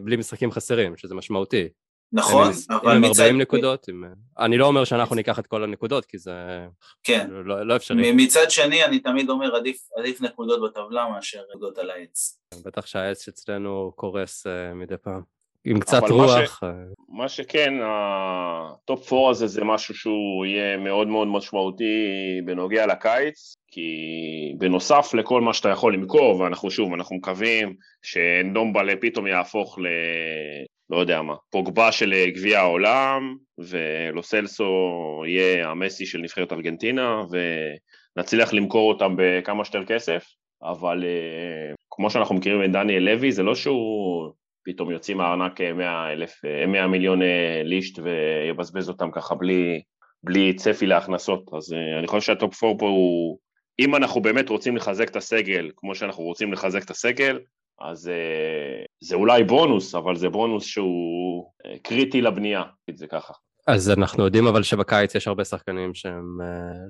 [0.00, 1.68] בלי משחקים חסרים, שזה משמעותי.
[2.12, 3.22] נכון, הם, אבל עם מצד...
[3.22, 4.04] 40 נקודות, עם...
[4.38, 6.32] אני לא אומר שאנחנו ניקח את כל הנקודות, כי זה
[7.02, 7.30] כן.
[7.30, 8.12] לא, לא אפשרי.
[8.12, 12.40] מצד שני, אני תמיד אומר, עדיף, עדיף נקודות בטבלה מאשר נקודות על העץ.
[12.64, 15.39] בטח שהעץ אצלנו קורס מדי פעם.
[15.64, 16.30] עם קצת רוח.
[16.36, 16.60] מה, ש...
[17.08, 21.94] מה שכן, הטופ 4 הזה זה משהו שהוא יהיה מאוד מאוד משמעותי
[22.44, 23.90] בנוגע לקיץ, כי
[24.58, 29.86] בנוסף לכל מה שאתה יכול למכור, ואנחנו שוב, אנחנו מקווים שאנדומבלה פתאום יהפוך ל...
[30.90, 34.72] לא יודע מה, פוגבה של גביע העולם, ולוסלסו
[35.26, 37.20] יהיה המסי של נבחרת ארגנטינה,
[38.16, 40.24] ונצליח למכור אותם בכמה שיותר כסף,
[40.62, 44.30] אבל אה, כמו שאנחנו מכירים את דניאל לוי, זה לא שהוא
[44.64, 49.82] פתאום יוצאים מהארנק 100, 100 100 מיליון אה, לישט ויבזבז אותם ככה בלי,
[50.22, 51.50] בלי צפי להכנסות.
[51.56, 53.38] אז אה, אני חושב שהטופ 4 פה הוא,
[53.78, 57.38] אם אנחנו באמת רוצים לחזק את הסגל כמו שאנחנו רוצים לחזק את הסגל,
[57.80, 61.50] אז אה, זה אולי בונוס, אבל זה בונוס שהוא
[61.82, 63.32] קריטי לבנייה, נגיד זה ככה.
[63.66, 66.38] אז אנחנו יודעים אבל שבקיץ יש הרבה שחקנים שהם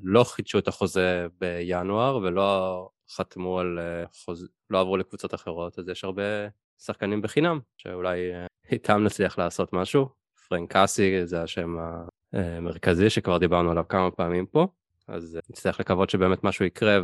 [0.03, 3.79] לא חידשו את החוזה בינואר ולא חתמו על
[4.25, 6.23] חוזה, לא עברו לקבוצות אחרות, אז יש הרבה
[6.81, 10.09] שחקנים בחינם, שאולי אה, איתם נצליח לעשות משהו.
[10.49, 11.77] פרנק קאסי זה השם
[12.33, 14.67] המרכזי שכבר דיברנו עליו כמה פעמים פה,
[15.09, 16.99] אז אה, נצטרך לקוות שבאמת משהו יקרה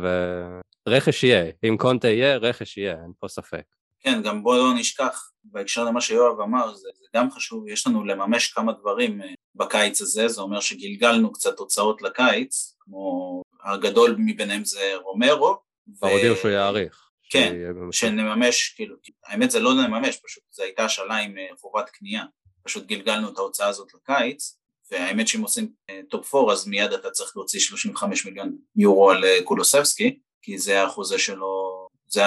[0.87, 3.63] ורכש יהיה, אם קונטה יהיה, רכש יהיה, אין פה ספק.
[3.99, 8.05] כן, גם בוא לא נשכח, בהקשר למה שיואב אמר, זה, זה גם חשוב, יש לנו
[8.05, 14.65] לממש כמה דברים אה, בקיץ הזה, זה אומר שגלגלנו קצת תוצאות לקיץ, כמו הגדול מביניהם
[14.65, 15.57] זה רומרו.
[15.97, 17.06] כבר הודיעו שהוא יאריך.
[17.29, 17.53] כן,
[17.91, 22.23] שנממש, כאילו, האמת זה לא נממש, פשוט זו הייתה השאלה עם אה, חובת קנייה,
[22.63, 24.57] פשוט גלגלנו את ההוצאה הזאת לקיץ,
[24.91, 25.71] והאמת שאם עושים
[26.09, 30.57] טופ אה, 4 אז מיד אתה צריך להוציא 35 מיליון יורו על אה, קולוסבסקי, כי
[30.57, 32.21] זה החוזה שלו, זה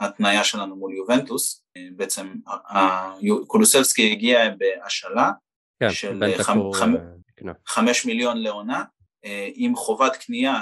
[0.00, 1.64] ההתניה שלנו מול יובנטוס,
[1.96, 2.34] בעצם
[3.46, 5.30] קולוסבסקי הגיע בהשאלה
[5.80, 6.22] כן, של
[7.66, 8.84] 5 מיליון לעונה,
[9.54, 10.60] עם חובת קנייה,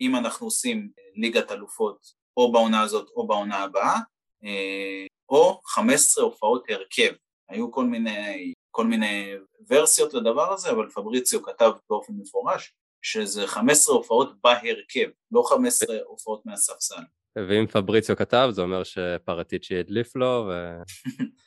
[0.00, 3.98] אם אנחנו עושים ליגת אלופות או בעונה הזאת או בעונה הבאה,
[4.44, 7.12] אה, או 15 הופעות הרכב.
[7.48, 9.34] היו כל מיני, כל מיני
[9.70, 16.46] ורסיות לדבר הזה, אבל פבריציו כתב באופן מפורש שזה 15 הופעות בהרכב, לא 15 הופעות
[16.46, 17.02] מהספסל.
[17.36, 20.50] ואם פבריציו כתב, זה אומר שפרטיצ'י הדליף לו,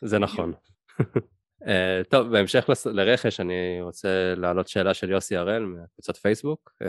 [0.03, 0.53] וזה נכון.
[1.63, 6.71] Uh, טוב, בהמשך לרכש אני רוצה להעלות שאלה של יוסי הראל מקבוצת פייסבוק.
[6.83, 6.85] Uh,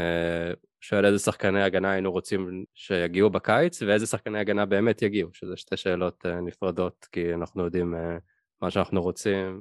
[0.85, 5.77] שואל איזה שחקני הגנה היינו רוצים שיגיעו בקיץ ואיזה שחקני הגנה באמת יגיעו, שזה שתי
[5.77, 7.99] שאלות uh, נפרדות, כי אנחנו יודעים uh,
[8.63, 9.61] מה שאנחנו רוצים,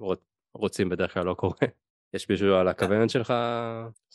[0.53, 1.55] רוצים בדרך כלל לא קורה.
[2.13, 3.33] יש מישהו על הכוונת שלך,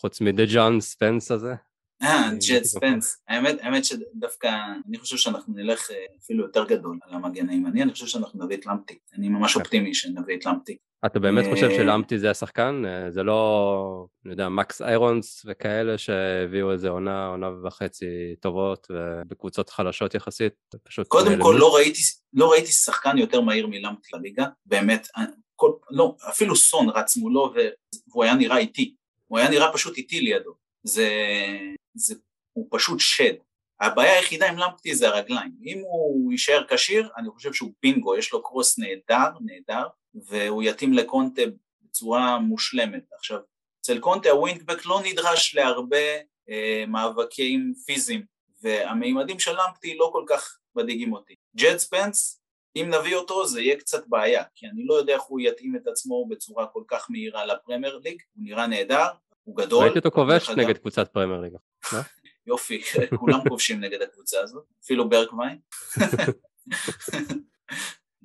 [0.00, 1.54] חוץ מדה ג'ון ספנס הזה?
[2.02, 3.22] אה, ג'ט ספנס.
[3.28, 4.50] האמת, האמת שדווקא,
[4.88, 5.90] אני חושב שאנחנו נלך
[6.22, 8.98] אפילו יותר גדול על המגן הימני, אני חושב שאנחנו נביא את למפטי.
[9.14, 9.60] אני ממש כן.
[9.60, 10.76] אופטימי שנביא את למפטי.
[11.06, 12.82] אתה באמת חושב שלמפטי זה השחקן?
[12.86, 18.06] אה, זה לא, אני יודע, מקס איירונס וכאלה שהביאו איזה עונה, עונה וחצי
[18.40, 20.52] טובות ובקבוצות חלשות יחסית,
[20.84, 21.08] פשוט...
[21.08, 22.00] קודם כל לא ראיתי,
[22.32, 25.24] לא ראיתי שחקן יותר מהיר מלמפטי בליגה, באמת, אה,
[25.56, 27.54] כל, לא, אפילו סון רץ מולו
[28.10, 28.94] והוא היה נראה איטי,
[29.26, 31.08] הוא היה נראה פשוט איטי לידו, זה,
[31.98, 32.14] זה,
[32.52, 33.34] הוא פשוט שד.
[33.80, 38.32] הבעיה היחידה עם למפטי זה הרגליים, אם הוא יישאר כשיר, אני חושב שהוא בינגו, יש
[38.32, 41.42] לו קרוס נהדר, נהדר, והוא יתאים לקונטה
[41.82, 43.04] בצורה מושלמת.
[43.18, 43.38] עכשיו,
[43.80, 46.16] אצל קונטה הווינגבק לא נדרש להרבה
[46.50, 48.22] אה, מאבקים פיזיים,
[48.62, 51.34] והמימדים של למפטי לא כל כך מדאיגים אותי.
[51.56, 52.42] ג'ט ספנס,
[52.76, 55.86] אם נביא אותו זה יהיה קצת בעיה, כי אני לא יודע איך הוא יתאים את
[55.86, 59.06] עצמו בצורה כל כך מהירה לפרמייר ליג, הוא נראה נהדר,
[59.48, 59.84] הוא גדול.
[59.84, 61.52] ראיתי אותו כובש נגד קבוצת פרמייר ליג.
[61.92, 61.98] לא?
[62.46, 62.82] יופי,
[63.18, 65.58] כולם כובשים נגד הקבוצה הזאת, אפילו ברקווין.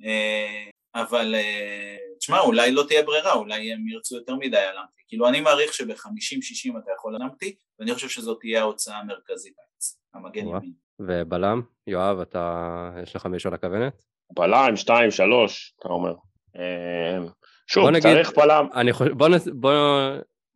[0.04, 5.02] אה, אבל אה, תשמע, אולי לא תהיה ברירה, אולי הם ירצו יותר מדי על אמפטי.
[5.08, 9.54] כאילו אני מעריך שב-50-60 אתה יכול על אמפטי, ואני חושב שזאת תהיה ההוצאה המרכזית,
[10.14, 10.72] המגן ימין.
[10.98, 14.04] ובלם, יואב, אתה, יש לך מישהו על הכוונת?
[14.32, 14.88] בלם, 2-3,
[15.80, 16.14] אתה אומר.
[16.56, 17.18] אה,
[17.66, 18.66] שוב, צריך בלם.
[18.74, 19.28] אני חושב, בוא,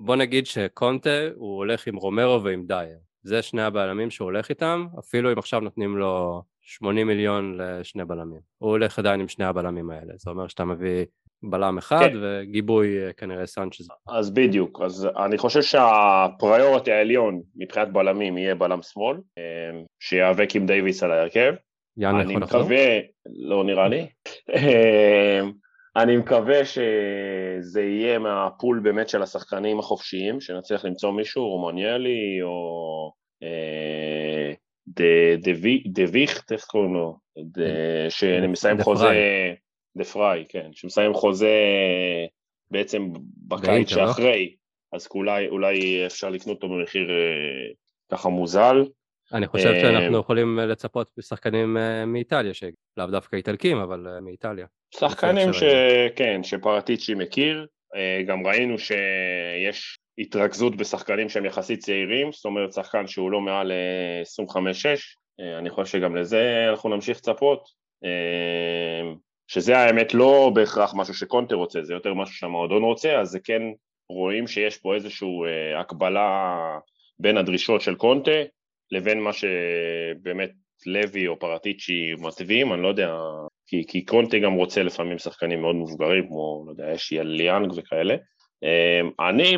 [0.00, 2.98] בוא, נגיד שקונטה הוא הולך עם רומרו ועם דייר.
[3.22, 8.40] זה שני הבלמים שהוא הולך איתם, אפילו אם עכשיו נותנים לו 80 מיליון לשני בלמים.
[8.58, 11.04] הוא הולך עדיין עם שני הבלמים האלה, זה אומר שאתה מביא
[11.42, 12.18] בלם אחד כן.
[12.22, 13.88] וגיבוי אה, כנראה סנצ'ז.
[14.08, 20.66] אז בדיוק, אז אני חושב שהפריורטי העליון מבחינת בלמים יהיה בלם שמאל, אה, שיאבק עם
[20.66, 21.54] דייוויס על ההרכב.
[21.96, 22.60] יאן יכול לחזור?
[22.60, 24.06] אני מקווה, לא נראה לי.
[25.98, 33.12] אה, אני מקווה שזה יהיה מהפול באמת של השחקנים החופשיים, שנצליח למצוא מישהו, רומניאלי או
[35.86, 37.18] דה ויכט, איך קוראים לו?
[38.08, 39.52] שמסיים חוזה,
[39.96, 41.54] דה פריי, כן, שמסיים חוזה
[42.70, 43.12] בעצם
[43.48, 44.06] בקיץ לא?
[44.06, 44.54] שאחרי,
[44.92, 47.72] אז אולי, אולי אפשר לקנות אותו במחיר אה,
[48.12, 48.84] ככה מוזל.
[49.32, 54.66] אני חושב שאנחנו יכולים לצפות בשחקנים אה, מאיטליה, שלאו דווקא איטלקים, אבל אה, מאיטליה.
[54.94, 55.62] שחקנים ש...
[56.16, 57.66] כן, שפרטיצ'י מכיר,
[57.96, 63.72] אה, גם ראינו שיש התרכזות בשחקנים שהם יחסית צעירים, זאת אומרת שחקן שהוא לא מעל
[64.46, 64.54] 25-6,
[65.40, 67.68] אה, אני חושב שגם לזה אנחנו נמשיך לצפות,
[69.48, 73.62] שזה האמת לא בהכרח משהו שקונטר רוצה, זה יותר משהו שהמועדון רוצה, אז זה כן
[74.08, 75.28] רואים שיש פה איזושהי
[75.80, 76.56] הקבלה
[77.18, 78.40] בין הדרישות של קונטה
[78.90, 80.50] לבין מה שבאמת
[80.86, 83.14] לוי או פרטיצ'י מתווים, אני לא יודע,
[83.66, 88.14] כי, כי קונטה גם רוצה לפעמים שחקנים מאוד מבוגרים, כמו, לא יודע, יש ליאנג וכאלה.
[88.62, 89.56] אמ, אני,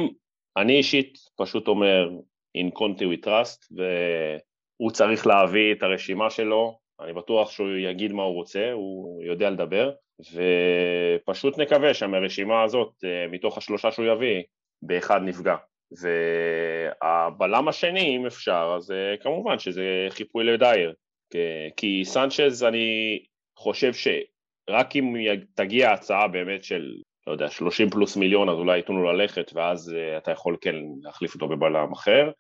[0.57, 2.09] אני אישית פשוט אומר,
[2.59, 8.23] in קונטה we trust, והוא צריך להביא את הרשימה שלו, אני בטוח שהוא יגיד מה
[8.23, 9.93] הוא רוצה, הוא יודע לדבר,
[10.35, 14.43] ופשוט נקווה שמהרשימה הזאת, אה, מתוך השלושה שהוא יביא,
[14.83, 15.57] באחד נפגע.
[16.01, 20.95] והבלם השני, אם אפשר, אז אה, כמובן שזה חיפוי לדייר.
[21.77, 23.19] כי סנצ'ז, אני
[23.57, 25.15] חושב שרק אם
[25.55, 26.93] תגיע הצעה באמת של,
[27.27, 30.75] לא יודע, 30 פלוס מיליון, אז אולי ייתנו לו ללכת, ואז uh, אתה יכול כן
[31.03, 32.31] להחליף אותו בבלם אחר.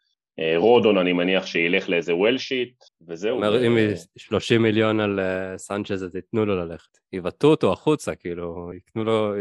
[0.40, 2.74] Uh, רודון, אני מניח שילך לאיזה וויל שיט,
[3.08, 3.36] וזהו.
[3.36, 3.78] אומר, אם
[4.16, 6.98] 30 מיליון על uh, סנצ'ז, אז ייתנו לו ללכת.
[7.12, 9.32] יבטאו אותו החוצה, כאילו, ייתנו לו...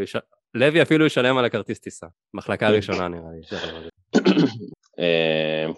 [0.54, 2.06] לוי אפילו ישלם על הכרטיס טיסה.
[2.34, 2.74] מחלקה כן.
[2.74, 3.40] ראשונה נראה לי.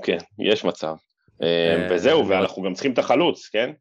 [0.04, 0.94] כן, יש מצב.
[1.90, 3.72] וזהו, ואנחנו גם צריכים את החלוץ, כן?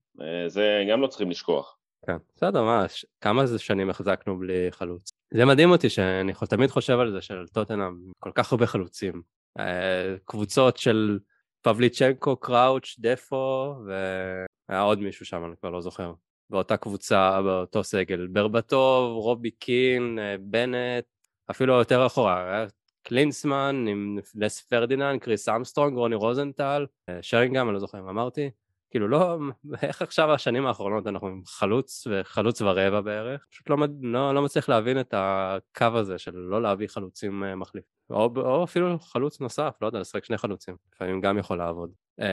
[0.48, 1.78] זה גם לא צריכים לשכוח.
[2.06, 3.06] כן, בסדר, מה, ש...
[3.22, 5.12] כמה זה שנים החזקנו בלי חלוץ?
[5.34, 9.22] זה מדהים אותי שאני תמיד חושב על זה של טוטנאם, כל כך הרבה חלוצים.
[9.60, 11.20] אה, קבוצות של
[11.62, 16.14] פבליוצ'נקו, קראוץ', דפו, והיה עוד מישהו שם, אני כבר לא זוכר.
[16.50, 18.28] באותה קבוצה, באותו סגל.
[18.28, 21.06] ברבטוב, רובי קין, אה, בנט,
[21.52, 22.66] אפילו יותר אחורה, היה
[23.04, 28.50] קלינסמן עם לס פרדיננד, קריס ארמסטרונג, רוני רוזנטל, אה, שרינגהם, אני לא זוכר אם אמרתי.
[28.90, 29.38] כאילו לא,
[29.84, 34.70] איך עכשיו השנים האחרונות אנחנו עם חלוץ וחלוץ ורבע בערך, פשוט לא, לא, לא מצליח
[34.70, 39.78] להבין את הקו הזה של לא להביא חלוצים אה, מחליף, או, או אפילו חלוץ נוסף,
[39.82, 41.92] לא יודע, לשחק שני חלוצים, לפעמים גם יכול לעבוד.
[42.22, 42.24] Uh,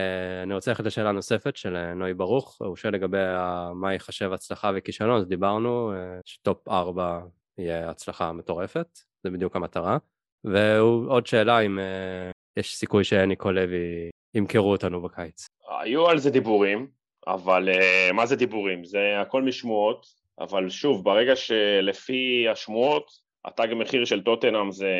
[0.43, 3.17] אני רוצה ללכת לשאלה נוספת של נוי ברוך, הוא שואל לגבי
[3.75, 5.93] מה ייחשב הצלחה וכישלון, אז דיברנו
[6.25, 7.19] שטופ 4
[7.57, 9.97] יהיה הצלחה מטורפת, זה בדיוק המטרה,
[10.43, 15.47] ועוד שאלה אם uh, יש סיכוי שניקו לוי ימכרו אותנו בקיץ.
[15.81, 16.87] היו על זה דיבורים,
[17.27, 18.85] אבל uh, מה זה דיבורים?
[18.85, 20.05] זה הכל משמועות,
[20.39, 23.11] אבל שוב, ברגע שלפי השמועות,
[23.45, 24.93] התג מחיר של טוטנאם זה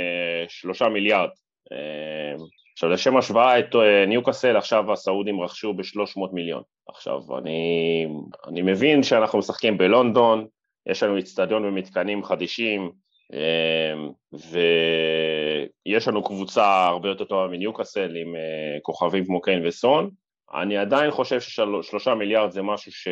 [0.48, 1.30] שלושה מיליארד.
[1.74, 2.42] Uh,
[2.74, 3.76] עכשיו לשם השוואה את
[4.08, 6.62] ניוקאסל עכשיו הסעודים רכשו ב-300 מיליון.
[6.90, 8.08] עכשיו אני,
[8.48, 10.48] אני מבין שאנחנו משחקים בלונדון,
[10.86, 12.92] יש לנו אצטדיון ומתקנים חדישים,
[14.34, 18.36] ויש לנו קבוצה הרבה יותר טובה מניוקאסל עם
[18.82, 20.10] כוכבים כמו קיין וסון,
[20.54, 23.08] אני עדיין חושב ששלושה מיליארד זה משהו ש...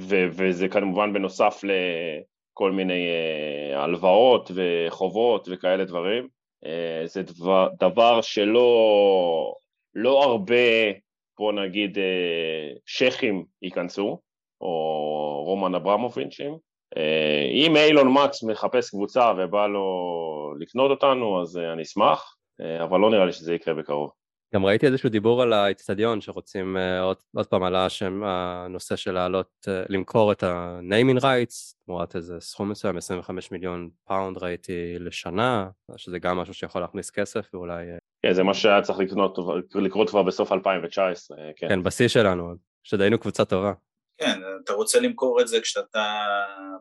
[0.00, 0.26] ו...
[0.30, 6.28] וזה כמובן בנוסף לכל מיני אה, הלוואות וחובות וכאלה דברים.
[6.66, 9.54] אה, זה דבר, דבר שלא
[9.94, 10.54] לא הרבה,
[11.38, 14.20] בוא נגיד, אה, שכים ייכנסו,
[14.60, 16.69] או רומן אברמוביצ'ים.
[17.52, 22.36] אם אילון מקס מחפש קבוצה ובא לו לקנות אותנו, אז אני אשמח,
[22.84, 24.10] אבל לא נראה לי שזה יקרה בקרוב.
[24.54, 29.48] גם ראיתי איזשהו דיבור על האצטדיון שרוצים עוד, עוד פעם עלה השם הנושא של לעלות,
[29.88, 36.36] למכור את ה-naming rights תמורת איזה סכום מסוים, 25 מיליון פאונד ראיתי לשנה, שזה גם
[36.38, 37.86] משהו שיכול להכניס כסף ואולי...
[38.22, 39.38] כן, זה מה שהיה צריך לקנות,
[39.74, 41.68] לקרות כבר בסוף 2019, כן.
[41.68, 43.72] כן, בשיא שלנו, כשהיינו קבוצה טובה.
[44.20, 46.24] כן, אתה רוצה למכור את זה כשאתה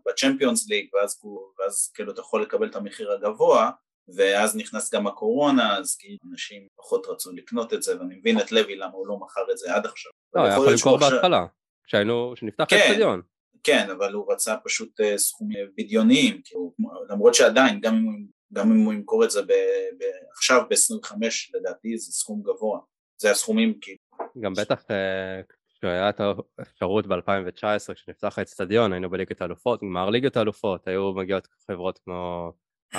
[0.06, 1.22] בצ'מפיונס ליג ואז,
[1.60, 3.72] ואז כאילו אתה יכול לקבל את המחיר הגבוה
[4.16, 8.52] ואז נכנס גם הקורונה, אז כאילו אנשים פחות רצו לקנות את זה, ואני מבין את
[8.52, 10.12] לוי למה הוא לא מכר את זה עד עכשיו.
[10.36, 11.46] לא, היה יכול למכור בהתחלה,
[11.84, 13.22] כשהיינו, כשנפתח כן, האצטדיון.
[13.64, 16.74] כן, אבל הוא רצה פשוט uh, סכומים בדיוניים, כאילו,
[17.10, 19.52] למרות שעדיין, גם אם גם אם הוא ימכור את זה ב,
[20.00, 21.14] ב, עכשיו ב-25
[21.54, 22.80] לדעתי זה סכום גבוה,
[23.22, 23.98] זה הסכומים כאילו.
[24.42, 26.22] גם בטח uh, כשהיה את
[26.60, 32.52] האפשרות ב-2019 כשנפתח האצטדיון היינו בליגת האלופות, גמר ליגת האלופות, היו מגיעות חברות כמו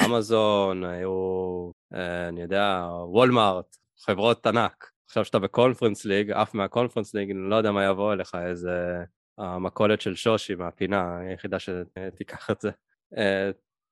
[0.05, 4.91] אמזון, היו, אה, אני יודע, וולמארט, חברות ענק.
[5.07, 9.05] עכשיו שאתה בקונפרנס ליג, אף מהקונפרנס ליג, אני לא יודע מה יבוא אליך, איזה
[9.39, 12.71] המכולת של שושי מהפינה, היחידה שתיקח את זה.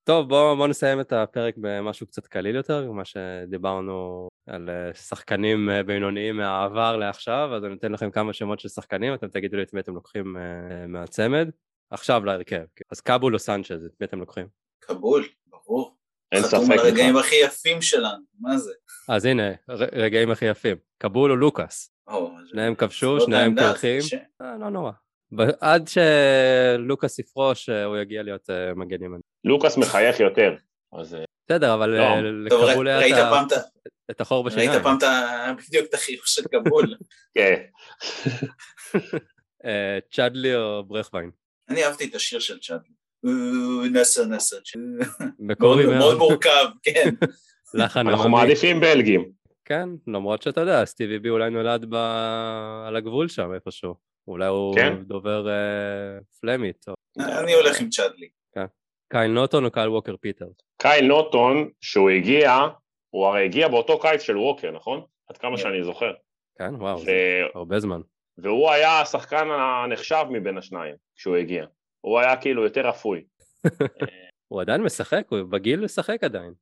[0.09, 4.95] אה, טוב, בואו בוא נסיים את הפרק במשהו קצת קליל יותר, מה שדיברנו על אה,
[4.95, 9.63] שחקנים בינוניים מהעבר לעכשיו, אז אני אתן לכם כמה שמות של שחקנים, אתם תגידו לי
[9.63, 10.37] את מי אתם לוקחים
[10.89, 11.51] מהצמד.
[11.91, 14.47] עכשיו להרכב, אז קאבול או סנצ'ז, את מי אתם לוקחים?
[14.81, 15.25] קאבול.
[15.47, 15.97] ברור.
[16.33, 16.55] אין ספק.
[16.55, 18.73] חתום על הרגעים הכי יפים שלנו, מה זה?
[19.09, 19.43] אז הנה,
[19.93, 20.77] רגעים הכי יפים.
[20.99, 21.91] קבול או לוקאס?
[22.47, 24.01] שניהם כבשו, שניהם קרחים.
[24.43, 24.93] אה, לא נורא.
[25.61, 29.21] עד שלוקאס יפרוש, הוא יגיע להיות מגן ימני.
[29.45, 30.55] לוקאס מחייך יותר.
[30.93, 31.17] אז...
[31.47, 31.97] בסדר, אבל
[32.47, 33.23] לקבול היה
[34.11, 34.71] את החור בשיניים.
[34.71, 34.97] ראית פעם
[35.57, 36.95] בדיוק את החיוך של קבול.
[37.37, 37.63] כן.
[40.15, 41.31] צ'אדלי או ברכווין?
[41.69, 42.89] אני אהבתי את השיר של צ'אדלי.
[43.93, 44.57] נסר נסר.
[45.39, 47.11] מקורי מאוד מורכב, כן.
[47.97, 49.31] אנחנו מעדיפים בלגים.
[49.65, 51.95] כן, למרות שאתה יודע, סטיבי בי אולי נולד ב...
[52.87, 53.95] על הגבול שם איפשהו.
[54.29, 55.03] אולי הוא כן?
[55.03, 56.85] דובר אה, פלמית.
[56.89, 56.95] או...
[57.19, 58.29] אני הולך עם צ'אדלי.
[58.55, 58.65] כן.
[59.13, 60.47] קייל נוטון או קייל ווקר פיטר?
[60.77, 62.53] קייל נוטון, שהוא הגיע,
[63.11, 65.03] הוא הרי הגיע באותו קיץ של ווקר, נכון?
[65.29, 65.63] עד כמה כן.
[65.63, 66.13] שאני זוכר.
[66.59, 67.01] כן, וואו, ו...
[67.01, 68.01] זה הרבה זמן.
[68.39, 71.67] והוא היה השחקן הנחשב מבין השניים כשהוא הגיע.
[72.01, 73.25] הוא היה כאילו יותר אפוי.
[74.49, 76.53] הוא עדיין משחק, הוא בגיל לשחק עדיין.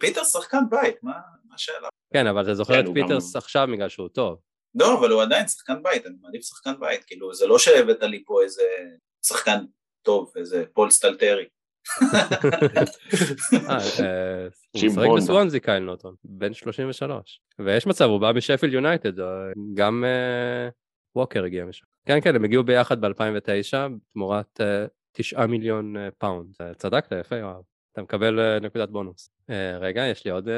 [0.00, 1.12] פיטר שחקן בית, מה
[1.54, 1.88] השאלה?
[2.12, 4.38] כן, אבל אתה זוכר כן, את פיטרס עכשיו בגלל שהוא טוב.
[4.74, 8.24] לא, אבל הוא עדיין שחקן בית, אני מעדיף שחקן בית, כאילו זה לא שהבאת לי
[8.26, 8.62] פה איזה
[9.26, 9.64] שחקן
[10.02, 11.44] טוב, איזה פול סטלטרי.
[13.68, 17.40] אה, אה, הוא משחק בסוונזי קייל נוטון, בן 33.
[17.58, 19.12] ויש מצב, הוא בא משפילד יונייטד,
[19.74, 20.68] גם אה,
[21.16, 21.86] ווקר הגיע משם.
[22.06, 23.76] כן, כן, הם הגיעו ביחד ב-2009
[24.12, 24.60] תמורת
[25.12, 26.56] 9 מיליון פאונד.
[26.76, 27.62] צדקת, יפה יואב.
[27.92, 29.30] אתה מקבל נקודת בונוס.
[29.80, 30.48] רגע, יש לי עוד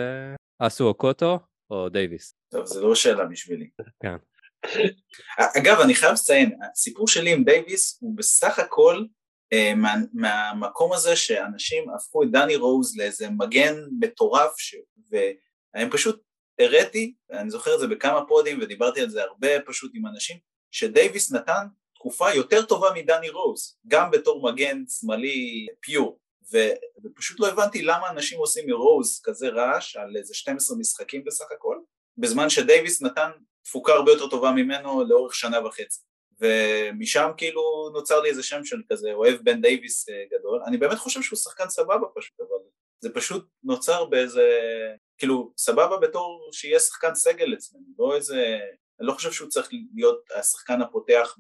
[0.59, 1.39] אסו אוקוטו
[1.71, 2.35] או דייוויס.
[2.51, 3.69] טוב, זה לא שאלה בשבילי.
[4.03, 4.17] כן.
[5.59, 9.05] אגב, אני חייב לציין, הסיפור שלי עם דייוויס הוא בסך הכל
[9.53, 14.77] אה, מה, מהמקום הזה שאנשים הפכו את דני רוז לאיזה מגן מטורף, ש...
[15.11, 16.23] והם פשוט
[16.59, 20.39] הראתי, אני זוכר את זה בכמה פודים ודיברתי על זה הרבה פשוט עם אנשים,
[20.71, 26.19] שדייוויס נתן תפוקה יותר טובה מדני רוז, גם בתור מגן שמאלי pure.
[26.53, 26.59] ו,
[27.05, 31.79] ופשוט לא הבנתי למה אנשים עושים מרוז כזה רעש על איזה 12 משחקים בסך הכל,
[32.19, 33.31] בזמן שדייוויס נתן
[33.65, 36.01] תפוקה הרבה יותר טובה ממנו לאורך שנה וחצי.
[36.41, 40.99] ומשם כאילו נוצר לי איזה שם של כזה אוהב בן דייוויס אה, גדול, אני באמת
[40.99, 42.59] חושב שהוא שחקן סבבה פשוט, אבל
[43.01, 44.49] זה פשוט נוצר באיזה,
[45.19, 48.59] כאילו סבבה בתור שיהיה שחקן סגל אצלנו, לא איזה,
[49.01, 51.37] אני לא חושב שהוא צריך להיות השחקן הפותח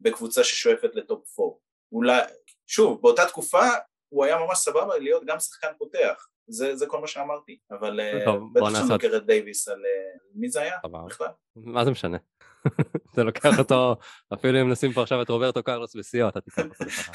[0.00, 1.50] בקבוצה ששואפת לטופ 4.
[1.92, 2.20] אולי,
[2.66, 3.66] שוב, באותה תקופה
[4.08, 8.24] הוא היה ממש סבבה להיות גם שחקן פותח, זה, זה כל מה שאמרתי, אבל אה,
[8.24, 11.26] טוב, בטח שאני מכיר את דייוויס על אה, מי זה היה בכלל?
[11.56, 12.18] מה זה משנה?
[13.14, 13.96] זה לוקח אותו,
[14.34, 17.10] אפילו אם נשים פה עכשיו את רוברטו קרלוס בשיאו, אתה תיקח אותו לך.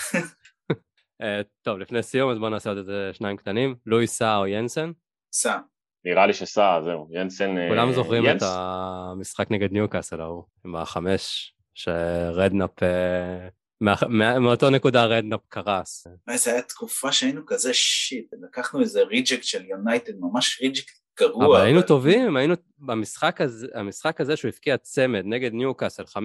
[1.21, 3.75] אה, טוב, לפני סיום, אז בואו נעשה עוד איזה שניים קטנים.
[3.85, 4.91] לואי סאהה או ינסן?
[5.33, 5.57] סא.
[6.05, 7.69] נראה לי שסאהה, זהו, ינסן...
[7.69, 12.83] כולם זוכרים את המשחק נגד ניוקאסל ההוא, עם החמש, שרדנאפ
[14.39, 16.07] מאותו נקודה רדנאפ קרס.
[16.35, 21.45] זה היה תקופה שהיינו כזה shit, לקחנו איזה reject של יונייטד, ממש reject גרוע.
[21.45, 26.15] אבל היינו טובים, היינו במשחק הזה, המשחק הזה שהוא הפקיע צמד נגד ניוקאסל, 5-0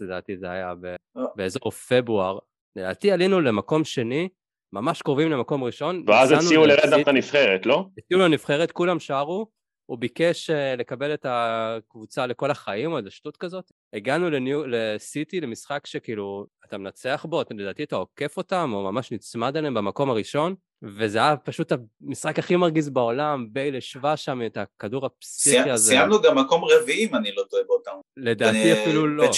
[0.00, 0.74] לדעתי זה היה
[1.16, 1.24] אה.
[1.36, 2.38] באזור פברואר,
[2.76, 4.28] לדעתי עלינו למקום שני,
[4.72, 6.04] ממש קרובים למקום ראשון.
[6.06, 7.86] ואז הציעו לרדנאפ את הנבחרת, לא?
[7.98, 9.46] הציעו לנבחרת, כולם שרו,
[9.86, 13.72] הוא ביקש uh, לקבל את הקבוצה לכל החיים או איזה שטות כזאת.
[13.92, 19.56] הגענו לניו, לסיטי למשחק שכאילו אתה מנצח בו, לדעתי אתה עוקף אותם או ממש נצמד
[19.56, 21.72] אליהם במקום הראשון, וזה היה פשוט
[22.02, 25.88] המשחק הכי מרגיז בעולם, בייל השווה שם את הכדור הפסיכי הזה.
[25.88, 27.92] סיימנו גם מקום רביעי אם אני לא טועה באותם.
[28.16, 29.30] לדעתי אפילו לא.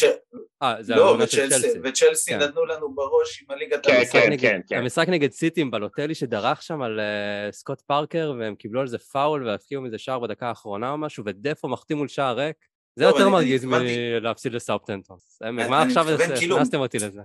[0.63, 2.39] אה, זה לא, וצ'לסי, וצ'לסי כן.
[2.39, 4.79] נתנו לנו בראש עם הליגת כן, כן, כן, כן.
[4.79, 8.99] המשחק נגד סיטי עם באלוטלי שדרך שם על uh, סקוט פארקר והם קיבלו על זה
[8.99, 12.57] פאול והפקיעו מזה שער בדקה האחרונה או משהו ודפו מחטיא מול שער ריק.
[12.97, 15.17] זה לא, יותר מרגיז מלהפסיד לסאות'המפטון.
[15.53, 16.07] מה עכשיו
[16.39, 17.21] כאילו, הכנסתם אותי לזה?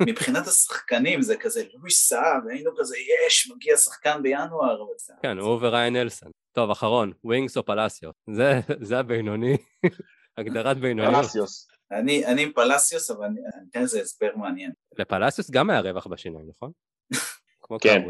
[0.00, 4.86] מבחינת השחקנים זה כזה לואי סאהה, והיינו כזה יש, מגיע שחקן בינואר.
[5.22, 6.30] כן, הוא וריאן נלסן.
[6.52, 8.14] טוב, אחרון, ווינגס או פלסיוס.
[8.80, 9.56] זה הבינוני,
[10.38, 11.14] הגדרת בינוניות.
[11.14, 11.68] פלסיוס.
[11.92, 13.40] אני, אני עם פלסיוס, אבל אני
[13.70, 14.70] אתן לזה הסבר מעניין.
[14.98, 16.70] לפלסיוס גם היה רווח בשיניים, נכון?
[17.62, 18.02] כמו כן.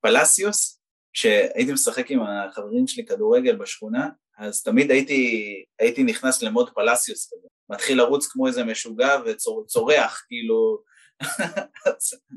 [0.00, 0.80] פלסיוס,
[1.12, 4.08] כשהייתי משחק עם החברים שלי כדורגל בשכונה,
[4.38, 7.48] אז תמיד הייתי, הייתי נכנס ל mode פלסיוס כזה.
[7.70, 10.78] מתחיל לרוץ כמו איזה משוגע וצורח, כאילו,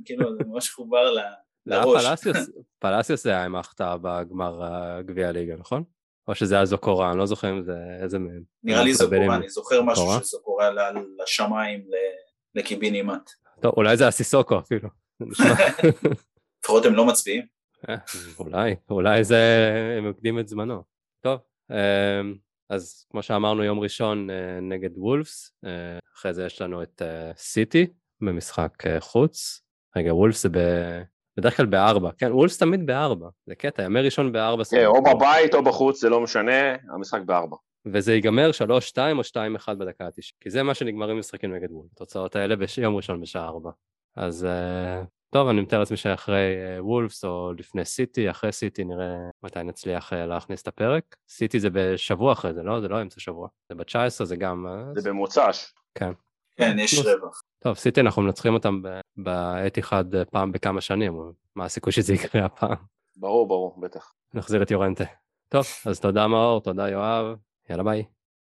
[0.06, 1.16] כאילו זה ממש חובר
[1.66, 2.06] לראש.
[2.80, 4.62] פלסיוס זה היה עם ההחטאה בגמר
[5.02, 5.84] גביע הליגה, נכון?
[6.28, 8.42] או שזה היה זוקורה, אני לא זוכר אם זה איזה מהם.
[8.64, 10.70] נראה לי זוקורה, אני זוכר משהו שזוקורה
[11.24, 11.86] לשמיים
[12.56, 13.30] לקיבינימט.
[13.62, 14.90] טוב, אולי זה הסיסוקו אפילו.
[16.64, 17.46] לפחות הם לא מצביעים.
[17.90, 17.96] אה,
[18.40, 19.40] אולי, אולי זה,
[20.02, 20.84] מקדים את זמנו.
[21.22, 21.40] טוב,
[21.72, 22.36] אמ,
[22.70, 27.02] אז כמו שאמרנו יום ראשון אה, נגד וולפס, אה, אחרי זה יש לנו את
[27.38, 27.88] סיטי
[28.22, 29.62] במשחק חוץ.
[29.96, 30.58] רגע, וולפס זה ב...
[31.38, 34.64] בדרך כלל בארבע, כן, וולפס תמיד בארבע, זה קטע, ימי ראשון בארבע.
[34.64, 37.56] כן, או בבית או בחוץ, זה לא משנה, המשחק בארבע.
[37.86, 38.50] וזה ייגמר
[38.94, 42.96] 3-2 או 2-1 בדקה ה-90, כי זה מה שנגמרים משחקים נגד וולף, התוצאות האלה ביום
[42.96, 43.72] ראשון בשעה 4.
[44.16, 49.16] אז uh, טוב, אני מתאר לעצמי שאחרי uh, וולפס או לפני סיטי, אחרי סיטי נראה
[49.44, 51.16] מתי נצליח uh, להכניס את הפרק.
[51.30, 52.82] סיטי זה בשבוע אחרי זה, לא?
[52.82, 53.48] זה לא אמצע שבוע.
[53.70, 54.66] זה ב-19, זה גם...
[54.96, 55.74] זה במוצ"ש.
[55.96, 56.12] כן.
[56.58, 57.42] כן, יש רווח.
[57.66, 58.82] טוב, סיטי אנחנו מנצחים אותם
[59.18, 62.76] בעת אחד פעם בכמה שנים, מה הסיכוי שזה יקרה הפעם?
[63.18, 64.14] ברור, ברור, בטח.
[64.34, 65.04] נחזיר את יורנטה.
[65.50, 67.26] טוב, אז תודה מאור, תודה יואב,
[67.70, 68.04] יאללה ביי.